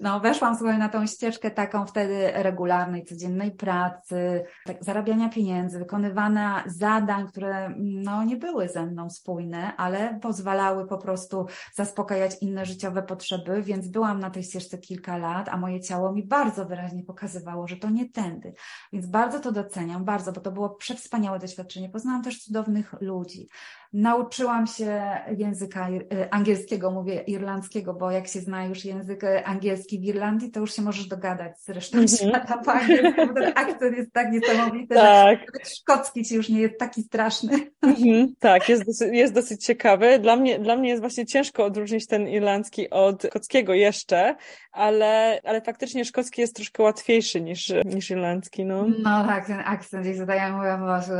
No, 0.00 0.20
weszłam 0.20 0.58
sobie 0.58 0.78
na 0.78 0.88
tą 0.88 1.06
ścieżkę 1.06 1.50
taką 1.50 1.86
wtedy 1.86 2.32
regularnej, 2.34 3.04
codziennej 3.04 3.52
pracy, 3.52 4.44
tak, 4.66 4.84
zarabiania 4.84 5.28
pieniędzy, 5.28 5.78
wykonywania 5.78 6.64
zadań, 6.66 7.28
które 7.28 7.74
no, 7.78 8.24
nie 8.24 8.36
były 8.36 8.68
ze 8.68 8.86
mną 8.86 9.10
spójne, 9.10 9.76
ale 9.76 10.18
pozwalały 10.22 10.86
po 10.86 10.98
prostu 10.98 11.46
zaspokajać 11.74 12.36
inne 12.40 12.66
życiowe 12.66 13.02
potrzeby, 13.02 13.62
więc 13.62 13.88
byłam 13.88 14.20
na 14.20 14.30
tej 14.30 14.42
ścieżce 14.42 14.78
kilka 14.78 15.16
lat, 15.16 15.48
a 15.48 15.56
moje 15.56 15.80
ciało 15.80 16.12
mi 16.12 16.26
bardzo 16.26 16.64
wyraźnie 16.66 17.02
pokazywało, 17.02 17.68
że 17.68 17.76
to 17.76 17.90
nie 17.90 18.10
tędy. 18.10 18.54
Więc 18.92 19.06
bardzo 19.06 19.40
to 19.40 19.52
doceniam, 19.52 20.04
bardzo, 20.04 20.32
bo 20.32 20.40
to 20.40 20.52
było 20.52 20.70
przewspaniałe 20.70 21.38
doświadczenie. 21.38 21.88
Poznałam 21.88 22.22
też 22.22 22.42
cudownych 22.42 22.94
ludzi. 23.00 23.48
Nauczyłam 23.94 24.66
się 24.66 25.02
języka 25.36 25.88
y, 25.90 26.30
angielskiego, 26.30 26.90
mówię 26.90 27.22
irlandzkiego, 27.26 27.94
bo 27.94 28.10
jak 28.10 28.28
się 28.28 28.40
zna 28.40 28.64
już 28.64 28.84
język 28.84 29.22
angielski 29.44 30.00
w 30.00 30.04
Irlandii, 30.04 30.50
to 30.50 30.60
już 30.60 30.76
się 30.76 30.82
możesz 30.82 31.06
dogadać 31.06 31.60
z 31.60 31.68
resztą 31.68 31.98
mm 31.98 32.08
-hmm. 32.08 32.28
świata 32.28 32.58
po 32.64 32.72
angielsku, 32.72 33.34
ten 33.34 33.52
akcent 33.54 33.96
jest 33.96 34.12
tak 34.12 34.32
niesamowity, 34.32 34.94
tak. 34.94 35.38
że 35.38 35.46
nawet 35.46 35.68
szkocki 35.68 36.24
ci 36.24 36.34
już 36.34 36.48
nie 36.48 36.60
jest 36.60 36.78
taki 36.78 37.02
straszny. 37.02 37.52
Mm 37.82 37.96
-hmm. 37.96 38.26
Tak, 38.38 38.68
jest 38.68 38.86
dosyć, 38.86 39.08
jest 39.12 39.34
dosyć 39.34 39.64
ciekawy. 39.64 40.18
Dla 40.18 40.36
mnie, 40.36 40.58
dla 40.58 40.76
mnie 40.76 40.88
jest 40.88 41.00
właśnie 41.00 41.26
ciężko 41.26 41.64
odróżnić 41.64 42.06
ten 42.06 42.28
irlandzki 42.28 42.90
od 42.90 43.22
szkockiego 43.22 43.74
jeszcze, 43.74 44.34
ale, 44.72 45.40
ale 45.44 45.60
faktycznie 45.60 46.04
szkocki 46.04 46.40
jest 46.40 46.56
troszkę 46.56 46.82
łatwiejszy 46.82 47.40
niż, 47.40 47.72
niż 47.84 48.10
irlandzki. 48.10 48.64
No. 48.64 48.86
no 49.02 49.24
tak, 49.26 49.46
ten 49.46 49.60
akcent 49.64 50.02
gdzieś 50.02 50.16
zadaję, 50.16 50.52
mówię 50.52 50.78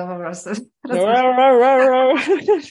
po 0.08 0.16
prostu. 0.16 0.50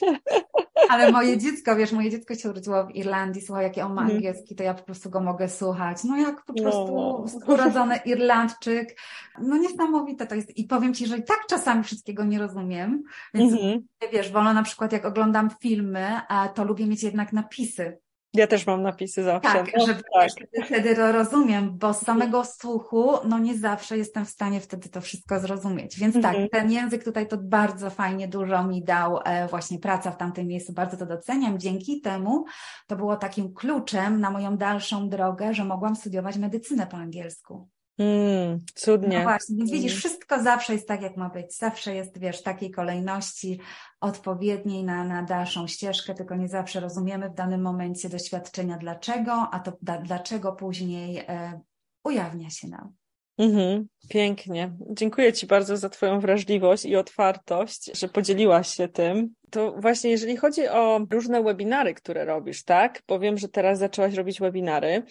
Ale 0.88 1.12
moje 1.12 1.38
dziecko, 1.38 1.76
wiesz, 1.76 1.92
moje 1.92 2.10
dziecko 2.10 2.34
się 2.34 2.50
urodziło 2.50 2.86
w 2.86 2.94
Irlandii, 2.94 3.42
słuchaj, 3.42 3.64
jaki 3.64 3.80
on 3.80 3.94
ma 3.94 4.00
mhm. 4.00 4.16
angielski, 4.16 4.54
to 4.54 4.62
ja 4.62 4.74
po 4.74 4.82
prostu 4.82 5.10
go 5.10 5.20
mogę 5.20 5.48
słuchać. 5.48 6.04
No 6.04 6.16
jak 6.16 6.44
po 6.44 6.54
prostu 6.54 6.94
no. 6.94 7.24
urodzony 7.54 7.96
Irlandczyk. 7.96 9.00
No 9.38 9.56
niesamowite 9.56 10.26
to 10.26 10.34
jest. 10.34 10.56
I 10.56 10.64
powiem 10.64 10.94
Ci, 10.94 11.06
że 11.06 11.18
i 11.18 11.24
tak 11.24 11.46
czasami 11.48 11.84
wszystkiego 11.84 12.24
nie 12.24 12.38
rozumiem, 12.38 13.02
więc 13.34 13.52
mhm. 13.52 13.80
wiesz, 14.12 14.32
wolno 14.32 14.52
na 14.52 14.62
przykład 14.62 14.92
jak 14.92 15.04
oglądam 15.04 15.50
filmy, 15.60 16.20
to 16.54 16.64
lubię 16.64 16.86
mieć 16.86 17.02
jednak 17.02 17.32
napisy. 17.32 17.98
Ja 18.34 18.46
też 18.46 18.66
mam 18.66 18.82
napisy 18.82 19.22
zawsze. 19.22 19.52
Tak, 19.52 19.72
no, 19.76 19.86
żeby 19.86 20.02
tak. 20.14 20.30
Wtedy, 20.30 20.66
wtedy 20.66 21.12
rozumiem, 21.12 21.78
bo 21.78 21.94
z 21.94 22.00
samego 22.00 22.44
słuchu, 22.44 23.12
no 23.28 23.38
nie 23.38 23.58
zawsze 23.58 23.98
jestem 23.98 24.24
w 24.24 24.30
stanie 24.30 24.60
wtedy 24.60 24.88
to 24.88 25.00
wszystko 25.00 25.40
zrozumieć. 25.40 25.98
Więc 25.98 26.14
tak, 26.14 26.24
mhm. 26.24 26.48
ten 26.48 26.70
język 26.70 27.04
tutaj 27.04 27.28
to 27.28 27.36
bardzo 27.36 27.90
fajnie 27.90 28.28
dużo 28.28 28.64
mi 28.64 28.84
dał 28.84 29.20
e, 29.24 29.48
właśnie 29.48 29.78
praca 29.78 30.10
w 30.10 30.16
tamtym 30.16 30.46
miejscu, 30.46 30.72
bardzo 30.72 30.96
to 30.96 31.06
doceniam. 31.06 31.58
Dzięki 31.58 32.00
temu 32.00 32.44
to 32.86 32.96
było 32.96 33.16
takim 33.16 33.54
kluczem 33.54 34.20
na 34.20 34.30
moją 34.30 34.56
dalszą 34.56 35.08
drogę, 35.08 35.54
że 35.54 35.64
mogłam 35.64 35.96
studiować 35.96 36.36
medycynę 36.36 36.86
po 36.86 36.96
angielsku. 36.96 37.68
Mm, 37.98 38.60
cudnie. 38.74 39.18
No 39.18 39.22
właśnie, 39.22 39.56
więc 39.56 39.70
widzisz, 39.70 39.92
mm. 39.92 40.00
wszystko 40.00 40.42
zawsze 40.42 40.72
jest 40.72 40.88
tak, 40.88 41.02
jak 41.02 41.16
ma 41.16 41.30
być. 41.30 41.58
Zawsze 41.58 41.94
jest, 41.94 42.18
wiesz, 42.18 42.42
takiej 42.42 42.70
kolejności 42.70 43.60
odpowiedniej 44.00 44.84
na, 44.84 45.04
na 45.04 45.22
dalszą 45.22 45.66
ścieżkę, 45.66 46.14
tylko 46.14 46.34
nie 46.36 46.48
zawsze 46.48 46.80
rozumiemy 46.80 47.30
w 47.30 47.34
danym 47.34 47.62
momencie 47.62 48.08
doświadczenia 48.08 48.78
dlaczego, 48.78 49.32
a 49.32 49.60
to 49.60 49.72
da, 49.82 49.98
dlaczego 49.98 50.52
później 50.52 51.18
e, 51.18 51.60
ujawnia 52.04 52.50
się 52.50 52.68
nam. 52.68 52.92
Mhm, 53.38 53.86
pięknie. 54.08 54.72
Dziękuję 54.90 55.32
Ci 55.32 55.46
bardzo 55.46 55.76
za 55.76 55.88
Twoją 55.88 56.20
wrażliwość 56.20 56.84
i 56.84 56.96
otwartość, 56.96 57.98
że 57.98 58.08
podzieliłaś 58.08 58.68
się 58.68 58.88
tym. 58.88 59.34
To 59.50 59.72
właśnie 59.72 60.10
jeżeli 60.10 60.36
chodzi 60.36 60.68
o 60.68 61.00
różne 61.10 61.42
webinary, 61.42 61.94
które 61.94 62.24
robisz, 62.24 62.64
tak? 62.64 63.02
Bo 63.08 63.18
wiem, 63.18 63.38
że 63.38 63.48
teraz 63.48 63.78
zaczęłaś 63.78 64.14
robić 64.14 64.40
webinary, 64.40 65.02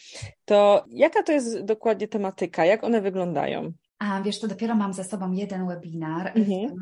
to 0.45 0.85
jaka 0.89 1.23
to 1.23 1.31
jest 1.31 1.63
dokładnie 1.63 2.07
tematyka? 2.07 2.65
Jak 2.65 2.83
one 2.83 3.01
wyglądają? 3.01 3.73
A 4.03 4.21
wiesz, 4.21 4.39
to 4.39 4.47
dopiero 4.47 4.75
mam 4.75 4.93
ze 4.93 5.03
sobą 5.03 5.31
jeden 5.31 5.67
webinar, 5.67 6.31
mhm. 6.35 6.75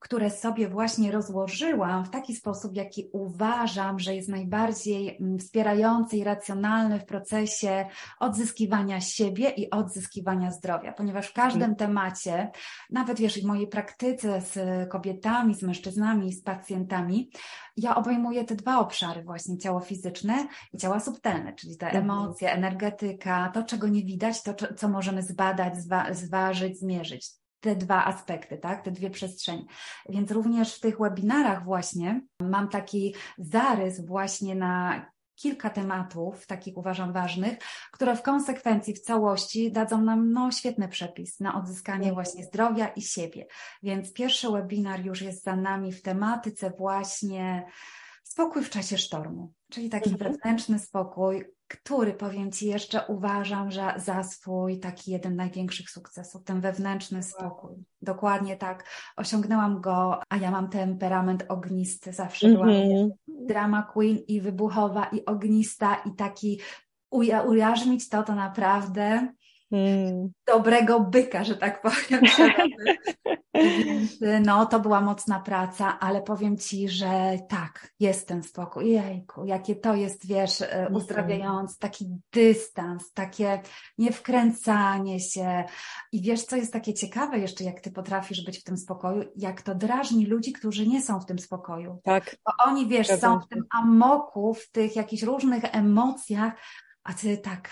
które 0.00 0.30
sobie 0.30 0.68
właśnie 0.68 1.12
rozłożyłam 1.12 2.04
w 2.04 2.10
taki 2.10 2.34
sposób, 2.34 2.76
jaki 2.76 3.08
uważam, 3.12 3.98
że 3.98 4.14
jest 4.14 4.28
najbardziej 4.28 5.16
mm, 5.16 5.38
wspierający 5.38 6.16
i 6.16 6.24
racjonalny 6.24 6.98
w 6.98 7.04
procesie 7.04 7.86
odzyskiwania 8.20 9.00
siebie 9.00 9.50
i 9.50 9.70
odzyskiwania 9.70 10.50
zdrowia, 10.50 10.92
ponieważ 10.92 11.28
w 11.28 11.32
każdym 11.32 11.62
mhm. 11.62 11.76
temacie, 11.76 12.50
nawet 12.90 13.18
wiesz, 13.18 13.40
w 13.40 13.44
mojej 13.44 13.66
praktyce 13.66 14.40
z 14.40 14.58
kobietami, 14.90 15.54
z 15.54 15.62
mężczyznami, 15.62 16.32
z 16.32 16.42
pacjentami, 16.42 17.30
ja 17.76 17.94
obejmuję 17.94 18.44
te 18.44 18.54
dwa 18.54 18.78
obszary 18.78 19.22
właśnie, 19.22 19.58
ciało 19.58 19.80
fizyczne 19.80 20.46
i 20.72 20.78
ciało 20.78 21.00
subtelne, 21.00 21.52
czyli 21.52 21.76
te 21.76 21.86
mhm. 21.86 22.04
emocje, 22.04 22.52
energetyka, 22.52 23.50
to 23.54 23.62
czego 23.62 23.88
nie 23.88 24.04
widać, 24.04 24.42
to 24.42 24.54
co 24.76 24.88
możemy 24.88 25.22
zbadać, 25.22 25.76
zwa 25.76 26.14
zważyć, 26.14 26.51
zmierzyć. 26.54 27.30
Te 27.60 27.76
dwa 27.76 28.04
aspekty, 28.04 28.58
tak? 28.58 28.84
Te 28.84 28.90
dwie 28.90 29.10
przestrzenie. 29.10 29.64
Więc 30.08 30.30
również 30.30 30.74
w 30.74 30.80
tych 30.80 30.98
webinarach 30.98 31.64
właśnie 31.64 32.20
mam 32.40 32.68
taki 32.68 33.14
zarys 33.38 34.06
właśnie 34.06 34.54
na 34.54 35.06
kilka 35.34 35.70
tematów, 35.70 36.46
takich 36.46 36.76
uważam 36.76 37.12
ważnych, 37.12 37.58
które 37.92 38.16
w 38.16 38.22
konsekwencji, 38.22 38.94
w 38.94 39.00
całości 39.00 39.72
dadzą 39.72 40.02
nam 40.02 40.32
no, 40.32 40.50
świetny 40.50 40.88
przepis 40.88 41.40
na 41.40 41.54
odzyskanie 41.54 42.08
mhm. 42.08 42.14
właśnie 42.14 42.44
zdrowia 42.44 42.88
i 42.88 43.02
siebie. 43.02 43.46
Więc 43.82 44.12
pierwszy 44.12 44.50
webinar 44.50 45.04
już 45.04 45.22
jest 45.22 45.44
za 45.44 45.56
nami 45.56 45.92
w 45.92 46.02
tematyce 46.02 46.72
właśnie 46.78 47.66
spokój 48.24 48.64
w 48.64 48.70
czasie 48.70 48.98
sztormu, 48.98 49.52
czyli 49.70 49.90
taki 49.90 50.10
mhm. 50.10 50.32
wewnętrzny 50.32 50.78
spokój, 50.78 51.44
który 51.72 52.14
powiem 52.14 52.52
Ci 52.52 52.66
jeszcze 52.66 53.06
uważam, 53.06 53.70
że 53.70 53.94
za 53.96 54.22
swój 54.22 54.78
taki 54.78 55.10
jeden 55.10 55.36
największych 55.36 55.90
sukcesów, 55.90 56.44
ten 56.44 56.60
wewnętrzny 56.60 57.22
spokój. 57.22 57.84
Dokładnie 58.02 58.56
tak. 58.56 58.84
Osiągnęłam 59.16 59.80
go, 59.80 60.20
a 60.28 60.36
ja 60.36 60.50
mam 60.50 60.68
temperament 60.68 61.44
ognisty, 61.48 62.12
zawsze 62.12 62.48
byłam 62.48 62.68
mhm. 62.68 63.10
drama 63.28 63.82
queen 63.82 64.18
i 64.28 64.40
wybuchowa 64.40 65.04
i 65.04 65.24
ognista 65.24 65.94
i 65.94 66.14
taki 66.14 66.60
uja 67.10 67.42
ujarzmić 67.42 68.08
to, 68.08 68.22
to 68.22 68.34
naprawdę 68.34 69.32
Mm. 69.72 70.32
dobrego 70.46 71.00
byka, 71.00 71.44
że 71.44 71.56
tak 71.56 71.82
powiem. 71.82 72.22
no, 74.46 74.66
to 74.66 74.80
była 74.80 75.00
mocna 75.00 75.40
praca, 75.40 75.98
ale 75.98 76.22
powiem 76.22 76.58
Ci, 76.58 76.88
że 76.88 77.38
tak, 77.48 77.92
jest 78.00 78.28
ten 78.28 78.42
spokój. 78.42 78.90
Jejku, 78.90 79.44
jakie 79.44 79.76
to 79.76 79.94
jest, 79.94 80.26
wiesz, 80.26 80.60
e, 80.60 80.88
uzdrawiając, 80.92 81.78
taki 81.78 82.08
dystans, 82.32 83.12
takie 83.12 83.62
niewkręcanie 83.98 85.20
się. 85.20 85.64
I 86.12 86.22
wiesz, 86.22 86.44
co 86.44 86.56
jest 86.56 86.72
takie 86.72 86.94
ciekawe 86.94 87.38
jeszcze, 87.38 87.64
jak 87.64 87.80
Ty 87.80 87.92
potrafisz 87.92 88.44
być 88.44 88.58
w 88.58 88.64
tym 88.64 88.76
spokoju, 88.76 89.24
jak 89.36 89.62
to 89.62 89.74
drażni 89.74 90.26
ludzi, 90.26 90.52
którzy 90.52 90.86
nie 90.86 91.02
są 91.02 91.20
w 91.20 91.26
tym 91.26 91.38
spokoju. 91.38 92.00
Tak. 92.04 92.36
Bo 92.46 92.52
oni, 92.64 92.86
wiesz, 92.86 93.08
są 93.08 93.40
w 93.40 93.48
tym 93.48 93.64
amoku, 93.70 94.54
w 94.54 94.70
tych 94.70 94.96
jakichś 94.96 95.22
różnych 95.22 95.64
emocjach, 95.74 96.52
a 97.04 97.12
Ty 97.12 97.38
tak 97.38 97.70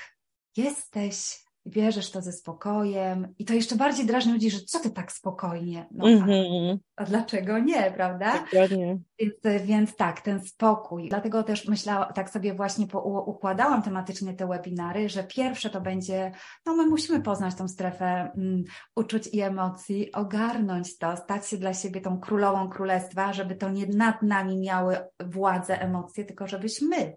jesteś 0.56 1.49
bierzesz 1.66 2.10
to 2.10 2.22
ze 2.22 2.32
spokojem 2.32 3.34
i 3.38 3.44
to 3.44 3.54
jeszcze 3.54 3.76
bardziej 3.76 4.06
drażni 4.06 4.32
ludzi, 4.32 4.50
że 4.50 4.60
co 4.60 4.80
ty 4.80 4.90
tak 4.90 5.12
spokojnie? 5.12 5.86
No, 5.90 6.08
mm 6.08 6.26
-hmm. 6.26 6.78
a, 6.96 7.02
a, 7.02 7.04
dlaczego 7.04 7.58
nie, 7.58 7.92
prawda? 7.96 8.32
Dokładnie. 8.52 8.98
Więc, 9.18 9.64
więc 9.64 9.96
tak, 9.96 10.20
ten 10.20 10.46
spokój. 10.46 11.08
Dlatego 11.08 11.42
też 11.42 11.68
myślałam, 11.68 12.12
tak 12.12 12.30
sobie 12.30 12.54
właśnie 12.54 12.86
układałam 13.26 13.82
tematycznie 13.82 14.34
te 14.34 14.46
webinary, 14.46 15.08
że 15.08 15.24
pierwsze 15.24 15.70
to 15.70 15.80
będzie, 15.80 16.32
no 16.66 16.76
my 16.76 16.86
musimy 16.86 17.22
poznać 17.22 17.54
tą 17.54 17.68
strefę 17.68 18.30
um, 18.36 18.64
uczuć 18.96 19.26
i 19.26 19.40
emocji, 19.40 20.12
ogarnąć 20.12 20.98
to, 20.98 21.16
stać 21.16 21.48
się 21.48 21.56
dla 21.56 21.74
siebie 21.74 22.00
tą 22.00 22.20
królową 22.20 22.68
królestwa, 22.70 23.32
żeby 23.32 23.54
to 23.54 23.70
nie 23.70 23.86
nad 23.86 24.22
nami 24.22 24.58
miały 24.58 24.96
władzę 25.24 25.80
emocje, 25.80 26.24
tylko 26.24 26.46
żebyśmy 26.46 27.16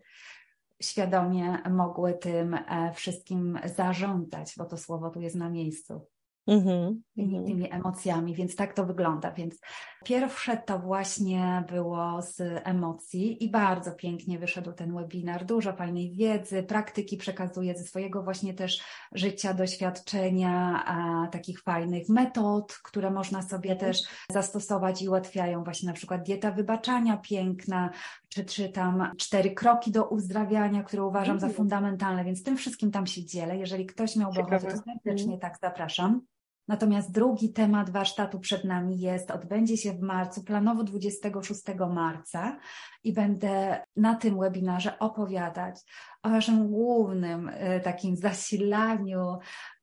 świadomie 0.83 1.57
mogły 1.69 2.13
tym 2.13 2.53
e, 2.53 2.93
wszystkim 2.93 3.59
zarządzać, 3.75 4.53
bo 4.57 4.65
to 4.65 4.77
słowo 4.77 5.09
tu 5.09 5.21
jest 5.21 5.35
na 5.35 5.49
miejscu. 5.49 6.07
Mm-hmm, 6.47 6.95
tymi, 7.15 7.45
tymi 7.45 7.73
emocjami, 7.73 8.35
więc 8.35 8.55
tak 8.55 8.73
to 8.73 8.85
wygląda. 8.85 9.31
Więc 9.31 9.59
pierwsze 10.05 10.57
to 10.57 10.79
właśnie 10.79 11.63
było 11.69 12.21
z 12.21 12.41
emocji 12.63 13.43
i 13.43 13.51
bardzo 13.51 13.91
pięknie 13.91 14.39
wyszedł 14.39 14.73
ten 14.73 14.95
webinar. 14.95 15.45
Dużo 15.45 15.73
fajnej 15.73 16.11
wiedzy, 16.11 16.63
praktyki 16.63 17.17
przekazuję 17.17 17.77
ze 17.77 17.83
swojego 17.83 18.23
właśnie 18.23 18.53
też 18.53 18.81
życia, 19.11 19.53
doświadczenia, 19.53 20.83
takich 21.31 21.61
fajnych 21.61 22.09
metod, 22.09 22.73
które 22.73 23.11
można 23.11 23.41
sobie 23.41 23.75
mm-hmm. 23.75 23.79
też 23.79 24.01
zastosować 24.31 25.01
i 25.01 25.09
ułatwiają 25.09 25.63
właśnie 25.63 25.87
na 25.87 25.93
przykład 25.93 26.23
dieta 26.23 26.51
wybaczania 26.51 27.17
piękna, 27.17 27.89
czy, 28.29 28.45
czy 28.45 28.69
tam 28.69 29.11
cztery 29.17 29.51
kroki 29.51 29.91
do 29.91 30.07
uzdrawiania, 30.07 30.83
które 30.83 31.03
uważam 31.03 31.37
mm-hmm. 31.37 31.41
za 31.41 31.49
fundamentalne, 31.49 32.23
więc 32.23 32.43
tym 32.43 32.57
wszystkim 32.57 32.91
tam 32.91 33.07
się 33.07 33.25
dzielę. 33.25 33.57
Jeżeli 33.57 33.85
ktoś 33.85 34.15
miałby 34.15 34.39
ochotę, 34.39 34.59
to 34.59 34.77
serdecznie 34.77 35.37
mm-hmm. 35.37 35.41
tak 35.41 35.57
zapraszam. 35.61 36.21
Natomiast 36.67 37.11
drugi 37.11 37.53
temat 37.53 37.89
warsztatu 37.89 38.39
przed 38.39 38.63
nami 38.63 38.99
jest, 38.99 39.31
odbędzie 39.31 39.77
się 39.77 39.93
w 39.93 40.01
marcu, 40.01 40.43
planowo 40.43 40.83
26 40.83 41.61
marca 41.89 42.59
i 43.03 43.13
będę 43.13 43.83
na 43.95 44.15
tym 44.15 44.39
webinarze 44.39 44.99
opowiadać 44.99 45.81
o 46.23 46.29
naszym 46.29 46.67
głównym 46.67 47.49
y, 47.49 47.81
takim 47.83 48.15
zasilaniu, 48.15 49.37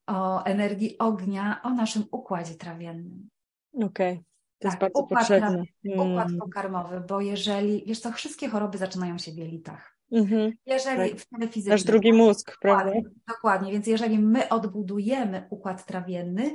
o 0.06 0.44
energii 0.44 0.98
ognia, 0.98 1.60
o 1.62 1.70
naszym 1.70 2.04
układzie 2.10 2.54
trawiennym. 2.54 3.28
Okej. 3.74 4.12
Okay. 4.12 4.24
To 4.58 4.68
tak, 4.68 4.72
jest 4.72 4.80
bardzo 4.80 5.00
układ, 5.00 5.20
potrzebne. 5.20 5.64
Układ 5.84 6.28
mm. 6.28 6.38
pokarmowy, 6.38 7.00
bo 7.08 7.20
jeżeli, 7.20 7.84
wiesz 7.86 8.00
co, 8.00 8.12
wszystkie 8.12 8.48
choroby 8.48 8.78
zaczynają 8.78 9.18
się 9.18 9.32
w 9.32 9.36
jelitach. 9.36 9.99
Mhm, 10.12 10.52
jeżeli 10.66 11.10
tak. 11.10 11.20
w 11.20 11.28
telewizji. 11.28 11.70
Nasz 11.70 11.82
drugi 11.84 12.12
mózg, 12.12 12.56
prawda? 12.60 12.84
Dokładnie, 12.84 13.10
dokładnie, 13.28 13.72
więc 13.72 13.86
jeżeli 13.86 14.18
my 14.18 14.48
odbudujemy 14.48 15.46
układ 15.50 15.86
trawienny, 15.86 16.54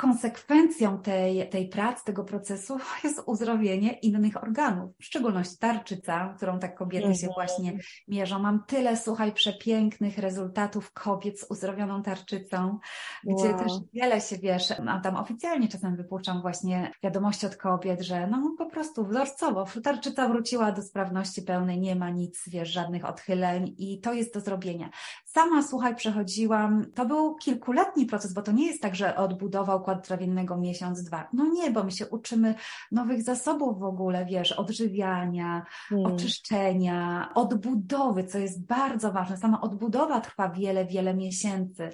konsekwencją 0.00 0.98
tej, 0.98 1.48
tej 1.48 1.68
pracy, 1.68 2.04
tego 2.04 2.24
procesu 2.24 2.78
jest 3.04 3.22
uzdrowienie 3.26 3.92
innych 3.92 4.42
organów, 4.42 4.96
w 5.00 5.04
szczególności 5.04 5.58
tarczyca, 5.58 6.34
którą 6.36 6.58
tak 6.58 6.74
kobiety 6.74 7.14
się 7.14 7.26
mhm. 7.26 7.32
właśnie 7.34 7.78
mierzą. 8.08 8.38
Mam 8.38 8.64
tyle, 8.64 8.96
słuchaj, 8.96 9.32
przepięknych 9.32 10.18
rezultatów 10.18 10.92
kobiet 10.92 11.40
z 11.40 11.50
uzdrowioną 11.50 12.02
tarczycą, 12.02 12.78
gdzie 13.24 13.48
wow. 13.48 13.58
też 13.58 13.72
wiele 13.92 14.20
się 14.20 14.38
wiesz, 14.38 14.70
a 14.88 15.00
tam 15.00 15.16
oficjalnie 15.16 15.68
czasem 15.68 15.96
wypuszczam 15.96 16.42
właśnie 16.42 16.90
wiadomości 17.02 17.46
od 17.46 17.56
kobiet, 17.56 18.00
że 18.00 18.26
no 18.26 18.54
po 18.58 18.66
prostu 18.66 19.04
wzorcowo 19.04 19.66
tarczyca 19.82 20.28
wróciła 20.28 20.72
do 20.72 20.82
sprawności 20.82 21.42
pełnej, 21.42 21.80
nie 21.80 21.96
ma 21.96 22.10
nic, 22.10 22.48
wiesz, 22.48 22.68
żadnych 22.68 23.04
odchyleń 23.04 23.74
i 23.78 24.00
to 24.00 24.12
jest 24.12 24.34
do 24.34 24.40
zrobienia. 24.40 24.90
Sama, 25.32 25.62
słuchaj, 25.62 25.96
przechodziłam, 25.96 26.84
to 26.94 27.06
był 27.06 27.34
kilkuletni 27.34 28.06
proces, 28.06 28.32
bo 28.32 28.42
to 28.42 28.52
nie 28.52 28.66
jest 28.66 28.82
tak, 28.82 28.94
że 28.94 29.16
odbudował 29.16 29.80
układu 29.80 30.00
trawiennego 30.00 30.56
miesiąc, 30.56 31.02
dwa. 31.02 31.28
No 31.32 31.46
nie, 31.46 31.70
bo 31.70 31.84
my 31.84 31.90
się 31.90 32.06
uczymy 32.08 32.54
nowych 32.92 33.22
zasobów 33.22 33.78
w 33.78 33.82
ogóle, 33.82 34.24
wiesz, 34.24 34.52
odżywiania, 34.52 35.66
hmm. 35.88 36.12
oczyszczenia, 36.12 37.28
odbudowy, 37.34 38.24
co 38.24 38.38
jest 38.38 38.66
bardzo 38.66 39.12
ważne. 39.12 39.36
Sama 39.36 39.60
odbudowa 39.60 40.20
trwa 40.20 40.48
wiele, 40.48 40.86
wiele 40.86 41.14
miesięcy 41.14 41.90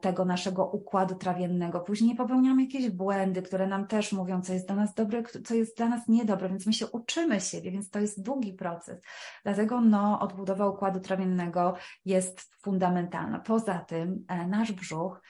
tego 0.00 0.24
naszego 0.24 0.66
układu 0.66 1.14
trawiennego. 1.14 1.80
Później 1.80 2.16
popełniamy 2.16 2.62
jakieś 2.62 2.90
błędy, 2.90 3.42
które 3.42 3.66
nam 3.66 3.86
też 3.86 4.12
mówią, 4.12 4.42
co 4.42 4.52
jest 4.52 4.66
dla 4.66 4.76
nas 4.76 4.94
dobre, 4.94 5.22
co 5.44 5.54
jest 5.54 5.76
dla 5.76 5.88
nas 5.88 6.08
niedobre, 6.08 6.48
więc 6.48 6.66
my 6.66 6.72
się 6.72 6.86
uczymy 6.86 7.40
siebie, 7.40 7.70
więc 7.70 7.90
to 7.90 7.98
jest 7.98 8.22
długi 8.22 8.52
proces. 8.52 9.00
Dlatego 9.42 9.80
no, 9.80 10.20
odbudowa 10.20 10.66
układu 10.66 11.00
trawiennego 11.00 11.74
jest 12.04 12.50
fundamentalna. 12.62 13.38
Poza 13.38 13.78
tym 13.78 14.24
e, 14.28 14.46
nasz 14.46 14.72
brzuch 14.72 15.20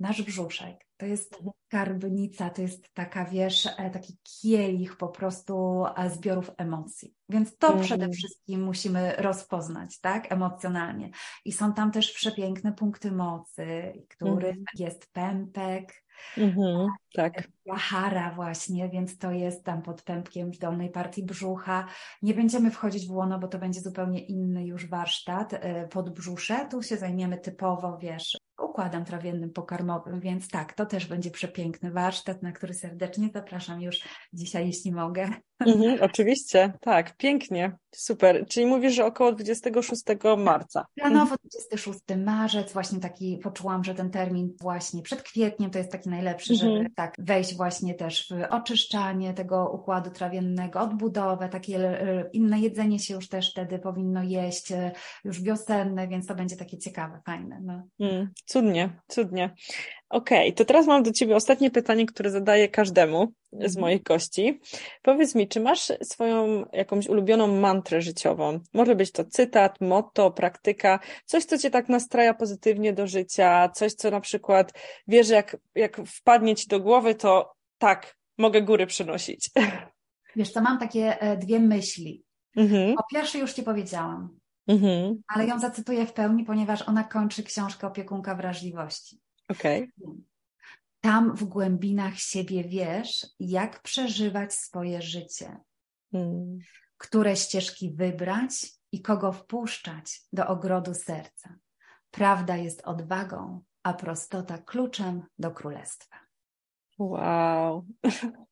nasz 0.00 0.22
brzuszek. 0.22 0.88
To 0.96 1.06
jest 1.06 1.34
mhm. 1.34 1.52
skarbnica, 1.66 2.50
to 2.50 2.62
jest 2.62 2.94
taka, 2.94 3.24
wiesz, 3.24 3.66
e, 3.66 3.90
taki 3.90 4.18
kielich 4.22 4.96
po 4.96 5.08
prostu 5.08 5.84
e, 5.96 6.10
zbiorów 6.10 6.50
emocji. 6.56 7.14
Więc 7.28 7.56
to 7.56 7.68
mm. 7.68 7.84
przede 7.84 8.08
wszystkim 8.08 8.62
musimy 8.62 9.16
rozpoznać, 9.16 10.00
tak, 10.00 10.32
emocjonalnie. 10.32 11.10
I 11.44 11.52
są 11.52 11.72
tam 11.72 11.92
też 11.92 12.12
przepiękne 12.12 12.72
punkty 12.72 13.12
mocy, 13.12 13.92
który 14.08 14.48
mm. 14.48 14.64
jest 14.74 15.12
pępek, 15.12 16.04
mm-hmm, 16.36 16.86
tak. 17.14 17.48
Jahara 17.64 18.34
właśnie, 18.34 18.88
więc 18.88 19.18
to 19.18 19.32
jest 19.32 19.64
tam 19.64 19.82
pod 19.82 20.02
pępkiem 20.02 20.52
w 20.52 20.58
dolnej 20.58 20.90
partii 20.90 21.24
brzucha. 21.24 21.86
Nie 22.22 22.34
będziemy 22.34 22.70
wchodzić 22.70 23.06
w 23.06 23.10
łono, 23.10 23.38
bo 23.38 23.48
to 23.48 23.58
będzie 23.58 23.80
zupełnie 23.80 24.26
inny 24.26 24.66
już 24.66 24.86
warsztat 24.86 25.52
pod 25.90 26.10
brzusze. 26.10 26.66
Tu 26.70 26.82
się 26.82 26.96
zajmiemy 26.96 27.38
typowo, 27.38 27.98
wiesz, 27.98 28.38
układem 28.78 29.04
trawiennym 29.04 29.50
pokarmowym, 29.50 30.20
więc 30.20 30.48
tak, 30.48 30.72
to 30.72 30.86
też 30.86 31.06
będzie 31.06 31.30
przepiękny 31.30 31.90
warsztat, 31.90 32.42
na 32.42 32.52
który 32.52 32.74
serdecznie 32.74 33.30
zapraszam 33.34 33.82
już 33.82 34.00
dzisiaj, 34.32 34.66
jeśli 34.66 34.92
mogę. 34.92 35.30
Mhm, 35.66 35.98
oczywiście, 36.02 36.72
tak, 36.80 37.16
pięknie, 37.16 37.76
super. 37.94 38.46
Czyli 38.48 38.66
mówisz, 38.66 38.94
że 38.94 39.04
około 39.04 39.32
26 39.32 40.02
marca. 40.38 40.86
Planowo 40.94 41.36
26 41.36 41.98
marzec, 42.24 42.72
właśnie 42.72 43.00
taki 43.00 43.38
poczułam, 43.42 43.84
że 43.84 43.94
ten 43.94 44.10
termin 44.10 44.56
właśnie 44.60 45.02
przed 45.02 45.22
kwietniem 45.22 45.70
to 45.70 45.78
jest 45.78 45.92
taki 45.92 46.08
najlepszy, 46.08 46.54
żeby 46.54 46.72
mhm. 46.72 46.94
tak 46.94 47.14
wejść 47.18 47.56
właśnie 47.56 47.94
też 47.94 48.28
w 48.28 48.54
oczyszczanie 48.54 49.34
tego 49.34 49.70
układu 49.70 50.10
trawiennego, 50.10 50.80
odbudowę, 50.80 51.48
takie 51.48 51.76
e, 51.78 52.30
inne 52.32 52.60
jedzenie 52.60 52.98
się 52.98 53.14
już 53.14 53.28
też 53.28 53.50
wtedy 53.50 53.78
powinno 53.78 54.22
jeść, 54.22 54.72
e, 54.72 54.92
już 55.24 55.42
wiosenne, 55.42 56.08
więc 56.08 56.26
to 56.26 56.34
będzie 56.34 56.56
takie 56.56 56.78
ciekawe, 56.78 57.20
fajne. 57.26 57.60
No. 57.62 57.82
Mm, 58.00 58.28
cudnie, 58.68 59.00
cudnie. 59.08 59.54
Okej, 60.10 60.48
okay, 60.48 60.52
to 60.52 60.64
teraz 60.64 60.86
mam 60.86 61.02
do 61.02 61.12
Ciebie 61.12 61.36
ostatnie 61.36 61.70
pytanie, 61.70 62.06
które 62.06 62.30
zadaję 62.30 62.68
każdemu 62.68 63.32
z 63.52 63.76
mhm. 63.76 63.80
moich 63.80 64.02
gości. 64.02 64.60
Powiedz 65.02 65.34
mi, 65.34 65.48
czy 65.48 65.60
masz 65.60 65.92
swoją 66.02 66.64
jakąś 66.72 67.08
ulubioną 67.08 67.46
mantrę 67.46 68.00
życiową? 68.00 68.60
Może 68.74 68.94
być 68.94 69.12
to 69.12 69.24
cytat, 69.24 69.80
motto, 69.80 70.30
praktyka, 70.30 71.00
coś, 71.24 71.44
co 71.44 71.58
Cię 71.58 71.70
tak 71.70 71.88
nastraja 71.88 72.34
pozytywnie 72.34 72.92
do 72.92 73.06
życia, 73.06 73.68
coś, 73.68 73.92
co 73.92 74.10
na 74.10 74.20
przykład 74.20 74.72
wiesz, 75.08 75.28
jak, 75.28 75.56
jak 75.74 76.00
wpadnie 76.06 76.54
Ci 76.54 76.68
do 76.68 76.80
głowy, 76.80 77.14
to 77.14 77.52
tak, 77.78 78.16
mogę 78.38 78.62
góry 78.62 78.86
przynosić. 78.86 79.50
Wiesz 80.36 80.50
co, 80.50 80.60
mam 80.60 80.78
takie 80.78 81.20
e, 81.20 81.36
dwie 81.36 81.60
myśli. 81.60 82.22
Mhm. 82.56 82.94
Po 82.94 83.04
pierwsze 83.12 83.38
już 83.38 83.52
Ci 83.52 83.62
powiedziałam, 83.62 84.38
mhm. 84.68 85.22
ale 85.28 85.46
ją 85.46 85.58
zacytuję 85.58 86.06
w 86.06 86.12
pełni, 86.12 86.44
ponieważ 86.44 86.82
ona 86.82 87.04
kończy 87.04 87.42
książkę 87.42 87.86
Opiekunka 87.86 88.34
Wrażliwości. 88.34 89.20
Okay. 89.48 89.88
Tam 91.00 91.36
w 91.36 91.44
głębinach 91.44 92.18
siebie 92.18 92.64
wiesz, 92.64 93.26
jak 93.40 93.82
przeżywać 93.82 94.54
swoje 94.54 95.02
życie, 95.02 95.56
hmm. 96.12 96.58
które 96.96 97.36
ścieżki 97.36 97.94
wybrać 97.94 98.66
i 98.92 99.02
kogo 99.02 99.32
wpuszczać 99.32 100.20
do 100.32 100.46
ogrodu 100.46 100.94
serca. 100.94 101.54
Prawda 102.10 102.56
jest 102.56 102.82
odwagą, 102.84 103.60
a 103.82 103.94
prostota 103.94 104.58
kluczem 104.58 105.22
do 105.38 105.50
królestwa. 105.50 106.16
Wow. 106.98 107.86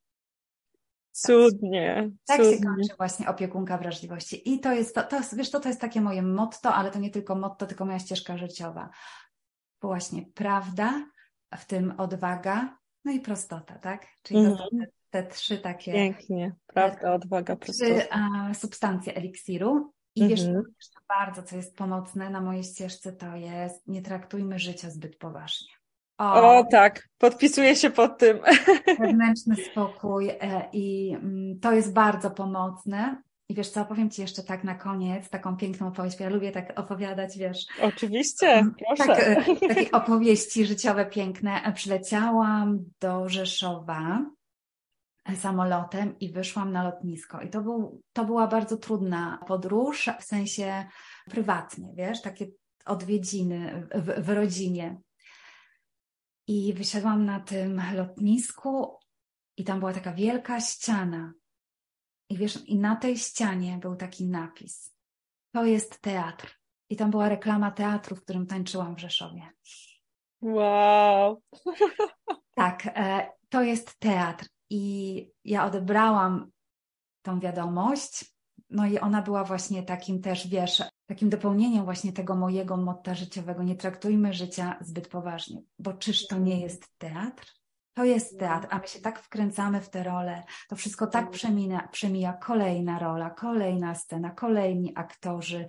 Cudnie. 1.16 2.10
Tak 2.26 2.40
cudnie. 2.40 2.56
się 2.56 2.64
kończy 2.64 2.96
właśnie 2.96 3.28
opiekunka 3.28 3.78
wrażliwości. 3.78 4.52
I 4.54 4.60
to 4.60 4.72
jest, 4.72 4.94
to, 4.94 5.02
to, 5.02 5.16
wiesz, 5.36 5.50
to, 5.50 5.60
to 5.60 5.68
jest 5.68 5.80
takie 5.80 6.00
moje 6.00 6.22
motto, 6.22 6.74
ale 6.74 6.90
to 6.90 6.98
nie 6.98 7.10
tylko 7.10 7.34
motto, 7.34 7.66
tylko 7.66 7.84
moja 7.84 7.98
ścieżka 7.98 8.38
życiowa. 8.38 8.90
Właśnie 9.82 10.22
prawda, 10.34 11.06
w 11.56 11.64
tym 11.64 11.94
odwaga, 11.98 12.78
no 13.04 13.12
i 13.12 13.20
prostota, 13.20 13.78
tak? 13.78 14.06
Czyli 14.22 14.40
mm 14.40 14.52
-hmm. 14.52 14.56
to 14.58 14.64
mhm. 14.72 14.90
te, 15.10 15.22
te, 15.22 15.28
trzy 15.30 15.58
takie. 15.58 15.92
Pięknie. 15.92 16.54
Prawda, 16.66 17.14
odwaga, 17.14 17.56
prostota. 17.56 17.94
Trzy 17.94 18.10
a, 18.10 18.54
substancje 18.54 19.14
eliksiru. 19.14 19.92
I 20.14 20.22
mm 20.22 20.28
-hmm. 20.28 20.36
wiesz, 20.36 20.46
mhm. 20.46 20.64
bardzo, 21.08 21.42
co 21.42 21.56
jest 21.56 21.76
pomocne 21.76 22.30
na 22.30 22.40
mojej 22.40 22.64
ścieżce, 22.64 23.12
to 23.12 23.36
jest 23.36 23.86
nie 23.86 24.02
traktujmy 24.02 24.58
życia 24.58 24.90
zbyt 24.90 25.18
poważnie. 25.18 25.68
O, 26.18 26.58
o, 26.58 26.64
tak, 26.64 27.08
podpisuję 27.18 27.76
się 27.76 27.90
pod 27.90 28.18
tym. 28.18 28.38
Wewnętrzny 29.00 29.56
spokój 29.56 30.30
e, 30.30 30.68
i 30.72 31.14
mm, 31.14 31.60
to 31.60 31.72
jest 31.72 31.92
bardzo 31.92 32.30
pomocne. 32.30 33.22
I 33.48 33.54
wiesz 33.54 33.70
co, 33.70 33.80
opowiem 33.80 34.10
Ci 34.10 34.22
jeszcze 34.22 34.42
tak 34.42 34.64
na 34.64 34.74
koniec, 34.74 35.30
taką 35.30 35.56
piękną 35.56 35.88
opowieść, 35.88 36.20
ja 36.20 36.28
lubię 36.28 36.52
tak 36.52 36.80
opowiadać, 36.80 37.38
wiesz. 37.38 37.66
Oczywiście, 37.82 38.46
mm, 38.46 38.74
proszę. 38.86 39.06
Tak, 39.06 39.18
e, 39.28 39.68
takie 39.74 39.90
opowieści 39.90 40.66
życiowe 40.66 41.06
piękne. 41.06 41.72
Przyleciałam 41.74 42.78
do 43.00 43.28
Rzeszowa 43.28 44.26
samolotem 45.34 46.18
i 46.18 46.32
wyszłam 46.32 46.72
na 46.72 46.84
lotnisko. 46.84 47.40
I 47.40 47.50
to, 47.50 47.60
był, 47.60 48.00
to 48.12 48.24
była 48.24 48.46
bardzo 48.46 48.76
trudna 48.76 49.38
podróż, 49.46 50.10
w 50.20 50.24
sensie 50.24 50.84
prywatnie, 51.30 51.92
wiesz, 51.96 52.22
takie 52.22 52.46
odwiedziny 52.84 53.88
w, 53.94 54.24
w 54.24 54.28
rodzinie. 54.28 55.00
I 56.46 56.74
wysiadłam 56.74 57.24
na 57.24 57.40
tym 57.40 57.82
lotnisku 57.94 58.98
i 59.56 59.64
tam 59.64 59.78
była 59.78 59.92
taka 59.92 60.12
wielka 60.12 60.60
ściana. 60.60 61.32
I 62.28 62.36
wiesz, 62.36 62.68
i 62.68 62.78
na 62.78 62.96
tej 62.96 63.18
ścianie 63.18 63.78
był 63.78 63.96
taki 63.96 64.26
napis. 64.26 64.94
To 65.52 65.64
jest 65.64 66.00
teatr. 66.00 66.58
I 66.90 66.96
tam 66.96 67.10
była 67.10 67.28
reklama 67.28 67.70
teatru, 67.70 68.16
w 68.16 68.22
którym 68.22 68.46
tańczyłam 68.46 68.96
w 68.96 69.00
Rzeszowie. 69.00 69.50
Wow. 70.40 71.42
Tak, 72.54 72.86
e, 72.86 73.30
to 73.48 73.62
jest 73.62 73.98
teatr. 73.98 74.46
I 74.70 75.30
ja 75.44 75.64
odebrałam 75.64 76.50
tą 77.22 77.40
wiadomość. 77.40 78.24
No 78.70 78.86
i 78.86 78.98
ona 78.98 79.22
była 79.22 79.44
właśnie 79.44 79.82
takim 79.82 80.22
też, 80.22 80.48
wiesz, 80.48 80.82
takim 81.06 81.30
dopełnieniem 81.30 81.84
właśnie 81.84 82.12
tego 82.12 82.34
mojego 82.34 82.76
motta 82.76 83.14
życiowego. 83.14 83.62
Nie 83.62 83.76
traktujmy 83.76 84.32
życia 84.32 84.78
zbyt 84.80 85.08
poważnie, 85.08 85.62
bo 85.78 85.92
czyż 85.92 86.26
to 86.26 86.38
nie 86.38 86.60
jest 86.60 86.98
teatr? 86.98 87.46
To 87.94 88.04
jest 88.04 88.38
teatr, 88.38 88.68
a 88.70 88.78
my 88.78 88.88
się 88.88 89.00
tak 89.00 89.20
wkręcamy 89.20 89.80
w 89.80 89.88
te 89.88 90.02
role, 90.02 90.42
to 90.68 90.76
wszystko 90.76 91.06
tak 91.06 91.30
przemina, 91.30 91.88
przemija 91.88 92.32
kolejna 92.32 92.98
rola, 92.98 93.30
kolejna 93.30 93.94
scena, 93.94 94.30
kolejni 94.30 94.92
aktorzy, 94.94 95.66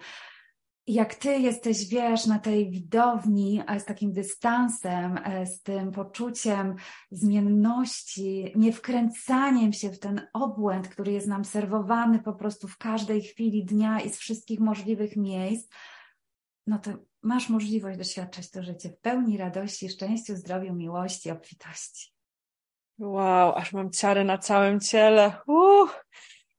jak 0.88 1.16
ty 1.16 1.40
jesteś, 1.40 1.88
wiesz, 1.88 2.26
na 2.26 2.40
tej 2.40 2.70
widowni, 2.70 3.64
z 3.80 3.86
takim 3.86 4.12
dystansem, 4.12 5.18
e, 5.18 5.46
z 5.46 5.62
tym 5.62 5.92
poczuciem 5.92 6.76
zmienności, 7.12 8.54
nie 8.56 8.74
wkręcaniem 8.74 9.74
się 9.74 9.90
w 9.90 10.00
ten 10.00 10.28
obłęd, 10.34 10.88
który 10.88 11.12
jest 11.12 11.28
nam 11.28 11.46
serwowany 11.46 12.20
po 12.20 12.34
prostu 12.34 12.68
w 12.68 12.78
każdej 12.78 13.22
chwili 13.22 13.66
dnia 13.66 14.02
i 14.02 14.10
z 14.10 14.18
wszystkich 14.18 14.60
możliwych 14.60 15.18
miejsc, 15.18 15.74
no 16.68 16.80
to 16.80 16.92
masz 17.22 17.50
możliwość 17.50 17.98
doświadczać 17.98 18.52
to 18.52 18.64
życie 18.64 18.90
w 18.90 19.00
pełni 19.00 19.38
radości, 19.38 19.90
szczęściu, 19.90 20.36
zdrowiu, 20.36 20.74
miłości, 20.74 21.32
obfitości. 21.32 22.14
Wow, 23.00 23.56
aż 23.56 23.74
mam 23.74 23.92
ciary 23.92 24.24
na 24.24 24.38
całym 24.38 24.80
ciele. 24.80 25.34
Uh, 25.48 25.90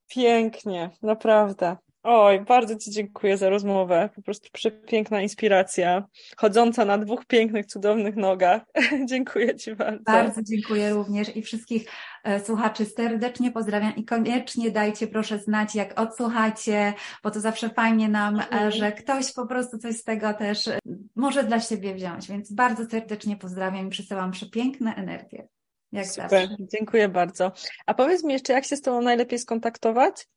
pięknie, 0.07 0.89
naprawdę. 1.01 1.77
Oj, 2.03 2.39
bardzo 2.39 2.75
Ci 2.75 2.91
dziękuję 2.91 3.37
za 3.37 3.49
rozmowę. 3.49 4.09
Po 4.15 4.21
prostu 4.21 4.49
przepiękna 4.53 5.21
inspiracja, 5.21 6.07
chodząca 6.37 6.85
na 6.85 6.97
dwóch 6.97 7.25
pięknych, 7.25 7.65
cudownych 7.65 8.15
nogach. 8.15 8.61
dziękuję 9.09 9.55
Ci 9.55 9.75
bardzo. 9.75 10.03
Bardzo 10.03 10.41
dziękuję 10.43 10.89
również 10.89 11.35
i 11.35 11.41
wszystkich 11.41 11.91
e, 12.23 12.39
słuchaczy 12.39 12.85
serdecznie 12.85 13.51
pozdrawiam 13.51 13.95
i 13.95 14.05
koniecznie 14.05 14.71
dajcie 14.71 15.07
proszę 15.07 15.39
znać, 15.39 15.75
jak 15.75 15.99
odsłuchacie, 15.99 16.93
bo 17.23 17.31
to 17.31 17.39
zawsze 17.39 17.69
fajnie 17.69 18.09
nam, 18.09 18.39
e, 18.39 18.43
mhm. 18.43 18.71
że 18.71 18.91
ktoś 18.91 19.33
po 19.33 19.45
prostu 19.45 19.77
coś 19.77 19.95
z 19.95 20.03
tego 20.03 20.33
też 20.33 20.67
e, 20.67 20.79
może 21.15 21.43
dla 21.43 21.59
siebie 21.59 21.95
wziąć. 21.95 22.27
Więc 22.27 22.53
bardzo 22.53 22.85
serdecznie 22.85 23.37
pozdrawiam 23.37 23.87
i 23.87 23.89
przesyłam 23.89 24.31
przepiękne 24.31 24.95
energie. 24.95 25.47
Jak 25.91 26.07
Super, 26.07 26.29
zawsze. 26.29 26.55
dziękuję 26.59 27.09
bardzo. 27.09 27.51
A 27.85 27.93
powiedz 27.93 28.23
mi 28.23 28.33
jeszcze, 28.33 28.53
jak 28.53 28.65
się 28.65 28.75
z 28.75 28.81
Tobą 28.81 29.01
najlepiej 29.01 29.39
skontaktować? 29.39 30.27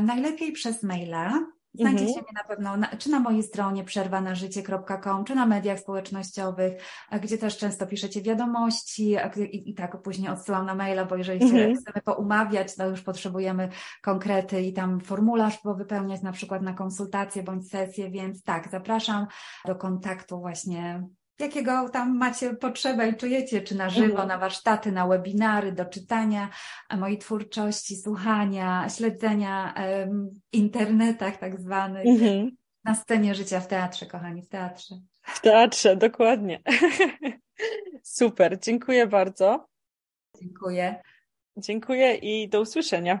Najlepiej 0.00 0.52
przez 0.52 0.82
maila. 0.82 1.46
Znajdziecie 1.74 2.08
mhm. 2.08 2.24
mnie 2.24 2.42
na 2.42 2.48
pewno 2.48 2.76
na, 2.76 2.86
czy 2.86 3.10
na 3.10 3.20
mojej 3.20 3.42
stronie 3.42 3.84
przerwanażycie.com, 3.84 5.24
czy 5.24 5.34
na 5.34 5.46
mediach 5.46 5.80
społecznościowych, 5.80 6.82
gdzie 7.22 7.38
też 7.38 7.58
często 7.58 7.86
piszecie 7.86 8.22
wiadomości 8.22 9.16
i, 9.36 9.70
i 9.70 9.74
tak 9.74 10.02
później 10.02 10.28
odsyłam 10.28 10.66
na 10.66 10.74
maila, 10.74 11.04
bo 11.04 11.16
jeżeli 11.16 11.42
mhm. 11.42 11.76
chcemy 11.76 12.02
poumawiać, 12.04 12.76
to 12.76 12.86
już 12.86 13.02
potrzebujemy 13.02 13.68
konkrety 14.02 14.62
i 14.62 14.72
tam 14.72 15.00
formularz 15.00 15.58
wypełniać 15.64 16.22
na 16.22 16.32
przykład 16.32 16.62
na 16.62 16.72
konsultację 16.72 17.42
bądź 17.42 17.70
sesję, 17.70 18.10
więc 18.10 18.42
tak, 18.42 18.70
zapraszam 18.70 19.26
do 19.66 19.76
kontaktu 19.76 20.40
właśnie 20.40 21.02
jakiego 21.40 21.88
tam 21.88 22.16
macie 22.16 22.54
potrzebę 22.54 23.08
i 23.08 23.16
czujecie, 23.16 23.60
czy 23.60 23.74
na 23.74 23.90
żywo, 23.90 24.06
mhm. 24.06 24.28
na 24.28 24.38
warsztaty, 24.38 24.92
na 24.92 25.06
webinary, 25.06 25.72
do 25.72 25.84
czytania 25.84 26.48
mojej 26.98 27.18
twórczości, 27.18 27.96
słuchania, 27.96 28.88
śledzenia 28.88 29.74
um, 29.76 30.30
internetach 30.52 31.36
tak 31.36 31.60
zwanych, 31.60 32.06
mhm. 32.06 32.50
na 32.84 32.94
scenie 32.94 33.34
życia 33.34 33.60
w 33.60 33.68
teatrze, 33.68 34.06
kochani, 34.06 34.42
w 34.42 34.48
teatrze. 34.48 34.94
W 35.22 35.40
teatrze, 35.40 35.96
dokładnie. 35.96 36.62
Super, 38.02 38.58
dziękuję 38.60 39.06
bardzo. 39.06 39.68
Dziękuję. 40.40 41.02
Dziękuję 41.56 42.14
i 42.14 42.48
do 42.48 42.60
usłyszenia. 42.60 43.20